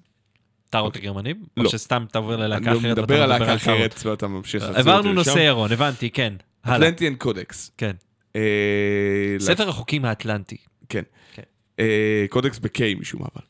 [0.71, 1.43] טארות הגרמנים?
[1.57, 1.65] לא.
[1.65, 3.55] או שסתם תעבור אני ללהקה אחרת ואתה מדבר על להקה?
[3.55, 5.15] אחרת ואתה ממשיך אותי עברנו לשם.
[5.15, 6.33] נושא ירון, הבנתי, כן.
[6.67, 7.71] אטלנטיאן קודקס.
[7.79, 7.93] כן.
[8.37, 8.41] אה,
[9.39, 10.57] ספר החוקים האטלנטי.
[10.89, 11.03] כן.
[11.35, 11.43] כן.
[11.81, 13.43] אה, קודקס ב-K משום מה אבל.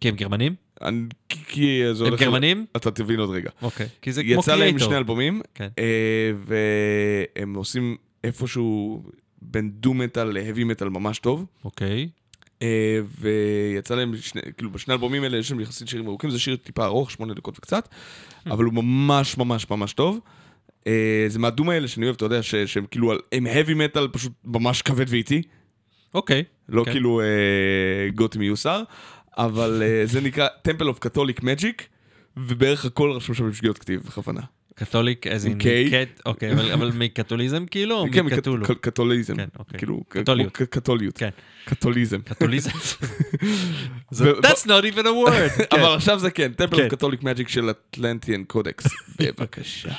[0.00, 0.54] כי הם גרמנים?
[0.82, 2.20] אני- כי- זה הם הולך...
[2.20, 2.66] גרמנים?
[2.76, 3.50] אתה תבין עוד רגע.
[3.62, 3.86] אוקיי.
[4.02, 4.78] כי זה כמו יצא להם.
[4.78, 5.68] שני אלבומים, כן.
[5.78, 6.30] אה,
[7.36, 9.02] והם עושים איפשהו
[9.42, 11.46] בין דו מטאל להאבי מטאל ממש טוב.
[11.64, 12.08] אוקיי.
[12.62, 16.56] אה, ויצא להם, שני, כאילו בשני האלבומים האלה יש להם יחסית שירים ארוכים, זה שיר
[16.56, 17.88] טיפה ארוך, שמונה דקות וקצת,
[18.46, 20.20] אבל הוא ממש ממש ממש טוב.
[20.86, 24.32] אה, זה מהדום האלה שאני אוהב, אתה יודע, ש- שהם כאילו, הם heavy metal פשוט
[24.44, 25.42] ממש כבד ואיטי,
[26.14, 26.44] אוקיי.
[26.68, 26.92] לא כן.
[26.92, 27.26] כאילו אה,
[28.14, 28.82] גותי מיוסר,
[29.36, 31.82] אבל אה, זה נקרא Temple of Catholic Magic,
[32.36, 34.40] ובערך הכל רשום שם עם שגיאות כתיב, בכוונה.
[34.74, 35.64] קתוליק, עם K.
[35.90, 38.64] קט, אוקיי, אבל- אבל מקתוליזם כאילו, או כן, מקתולו?
[38.64, 39.36] מקת- קתוליזם.
[39.36, 39.78] כן, אוקיי.
[39.78, 40.00] כאילו,
[40.70, 41.18] קתוליות.
[41.18, 41.28] כן.
[41.64, 42.20] קתוליזם.
[42.20, 42.70] קתוליזם.
[44.12, 45.48] That's not even a word.
[45.56, 45.64] כן.
[45.72, 46.64] אבל עכשיו זה כן, כן.
[46.64, 48.84] of Catholic Magic של אטלנטיאן קודקס.
[49.18, 49.92] בבקשה.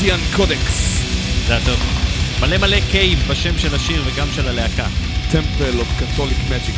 [0.00, 1.02] אטלנטיאן קודקס.
[1.46, 1.78] זה היה טוב.
[2.40, 4.86] מלא מלא קיים בשם של השיר וגם של הלהקה.
[5.32, 6.74] טמפל אוף קתוליק מג'יק.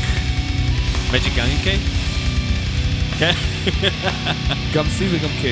[1.13, 1.79] מג'יק גם עם קיי?
[3.19, 3.33] כן.
[4.75, 5.45] גם C וגם K.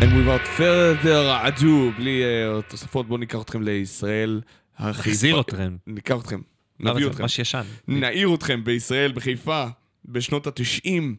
[0.00, 4.40] And without further ado, בלי uh, תוספות, בואו ניקח אתכם לישראל.
[4.78, 5.76] החזיר אתכם.
[5.86, 6.40] ניקח אתכם.
[6.80, 7.22] למה נביא אתכם.
[7.22, 7.62] ממש ישן.
[7.88, 9.64] נעיר אתכם בישראל, בחיפה,
[10.04, 11.16] בשנות התשעים.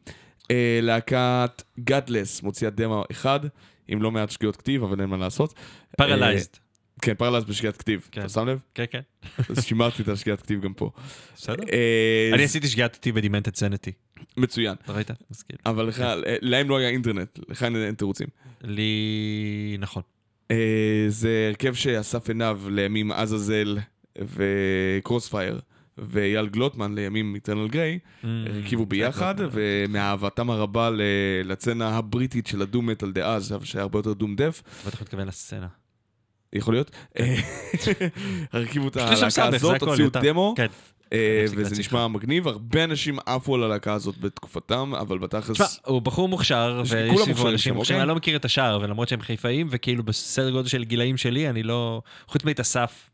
[0.51, 3.39] אה, להקת Godless מוציאה דמו אחד,
[3.88, 5.53] עם לא מעט שגיאות כתיב, אבל אין מה לעשות.
[5.97, 6.47] Paralyzed.
[6.53, 6.59] אה,
[7.01, 8.07] כן, Paralyzed בשגיאת כתיב.
[8.11, 8.21] כן.
[8.21, 8.59] אתה שם לב?
[8.76, 8.99] כן, כן.
[9.49, 10.91] אז שימרתי את השגיאת כתיב גם פה.
[11.35, 11.63] בסדר.
[11.71, 13.91] אה, אני עשיתי שגיאת אותי ב Demented Sanity.
[14.38, 14.76] מצוין.
[14.84, 15.07] אתה ראית?
[15.47, 15.59] כאילו.
[15.65, 18.27] אבל לך, אה, להם לא היה אינטרנט, לך אין- אין תירוצים.
[18.61, 18.91] לי...
[19.80, 20.03] נכון.
[20.51, 23.77] אה, זה הרכב שאסף עיניו לימים עזאזל
[24.21, 25.59] וקרוספייר
[26.09, 30.89] ואייל גלוטמן לימים איטרנל גריי, Mm, הרכיבו ביחד, ומאהבתם הרבה
[31.43, 35.67] לצנה הבריטית של הדום מטאל דאז, שהיה הרבה יותר דום דף, בטח מתכוון לסצנה.
[36.53, 36.91] יכול להיות.
[37.19, 37.35] אה,
[38.53, 40.09] הרכיבו את הלהקה הזאת, הוציאו.
[40.09, 40.67] דמו, כן.
[41.13, 45.51] אה, וזה נשמע מגניב, הרבה אנשים עפו על הלהקה הזאת בתקופתם, אבל בתכלס...
[45.51, 47.99] תשמע, הוא בחור מוכשר, יש- ויש אנשים מוכשרים, אוקיי?
[47.99, 51.63] אני לא מכיר את השאר, ולמרות שהם חיפאים, וכאילו בסדר גודל של גילאים שלי, אני
[51.63, 52.01] לא...
[52.27, 53.09] חוץ מאת אסף,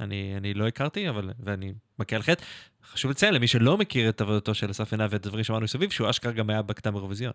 [0.00, 1.30] אני, אני לא הכרתי, אבל...
[1.40, 2.44] ואני מכה על חטא.
[2.92, 6.10] חשוב לציין למי שלא מכיר את עבודתו של אסף עיניו ואת הדברים שאמרנו מסביב, שהוא
[6.10, 7.32] אשכרה גם היה בקטע אירוויזיון.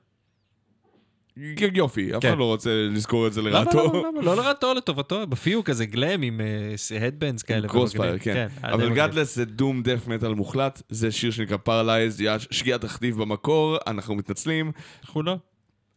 [1.74, 2.28] יופי, אף כן.
[2.28, 4.04] אחד לא רוצה לזכור את זה לרעתו.
[4.22, 6.42] לא לרעתו, לטובתו, בפיו כזה גלם עם
[7.02, 7.68] הדבנדס כאלה.
[7.68, 8.18] Crossfire.
[8.20, 8.48] כן.
[8.62, 8.94] די אבל.
[8.94, 14.72] Godless זה Doom Death Metal מוחלט, זה שיר שנקרא Paralyzed, שגיאת כתיב במקור, אנחנו מתנצלים.
[15.02, 15.38] אנחנו לא.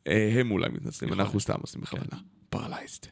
[0.08, 2.20] אה, הם אולי מתנצלים, יכול אנחנו סתם עושים בכוונה.
[2.50, 3.06] פרלייזד.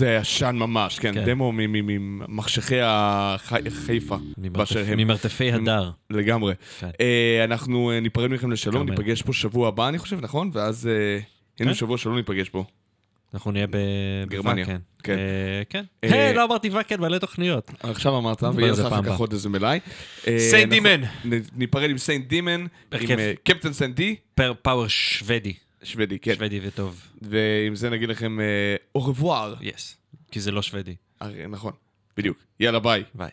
[0.00, 1.24] זה ישן ממש, כן, כן.
[1.24, 4.98] דמו ממחשכי החיפה, ממרתפ- הם.
[4.98, 5.90] ממרתפי הדר.
[6.10, 6.54] לגמרי.
[6.80, 6.90] כן.
[7.00, 8.90] אה, אנחנו אה, ניפרד מכם לשלום, כרמל.
[8.90, 10.50] ניפגש פה שבוע הבא, אני חושב, נכון?
[10.52, 10.86] ואז...
[10.86, 11.18] אה,
[11.60, 11.74] הנה כן.
[11.74, 12.64] שבוע שלא ניפגש פה.
[13.34, 13.76] אנחנו נהיה ב...
[14.28, 14.64] גרמניה.
[14.64, 14.80] בוואקן.
[15.02, 15.12] כן.
[15.18, 15.84] אה, כן.
[16.04, 17.70] אה, היי, לא אמרתי ואקן, מלא תוכניות.
[17.80, 19.18] עכשיו אמרת, ויהיה לך אחר כך.
[19.18, 19.80] עוד איזה מלאי.
[20.38, 21.00] Saint Deamon.
[21.56, 22.66] ניפרד עם Saint Deamon,
[23.00, 23.08] עם
[23.44, 24.16] Captain Saint D,
[24.62, 25.52] Power שוודי.
[25.82, 26.34] שוודי, כן.
[26.34, 27.12] שוודי וטוב.
[27.22, 28.38] ועם זה נגיד לכם
[28.98, 29.56] au revoir.
[29.60, 29.96] יס.
[30.30, 30.94] כי זה לא שוודי.
[31.48, 31.72] נכון,
[32.16, 32.38] בדיוק.
[32.60, 33.04] יאללה ביי.
[33.14, 33.30] ביי.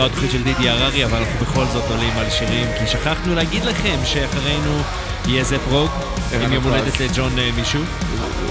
[0.00, 3.64] לא התוכנית של דידי הררי, אבל אנחנו בכל זאת עולים על שירים, כי שכחנו להגיד
[3.64, 4.78] לכם שאחרינו
[5.26, 5.90] יהיה זה פרוג,
[6.44, 6.64] עם יום.
[6.64, 7.82] הולדת לג'ון אה, מישהו,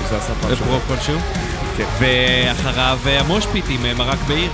[0.10, 0.68] זה עשה פעם שעברה.
[0.68, 1.20] פרוג כלשהו,
[1.78, 1.86] כן.
[2.00, 4.52] ואחריו אה, ה Moshpit עם אה, מרק בעיר,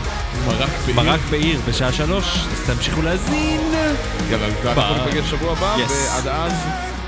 [0.47, 0.95] מרק בעיר.
[0.95, 3.61] מרק בעיר בשעה שלוש, אז תמשיכו להאזין.
[4.31, 5.05] יאללה, ואנחנו ביי.
[5.05, 5.77] ניפגש שבוע הבא.
[5.89, 6.53] ועד אז,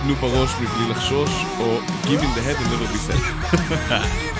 [0.03, 4.33] תנו בראש מבלי לחשוש, או Give in the head and never be sad.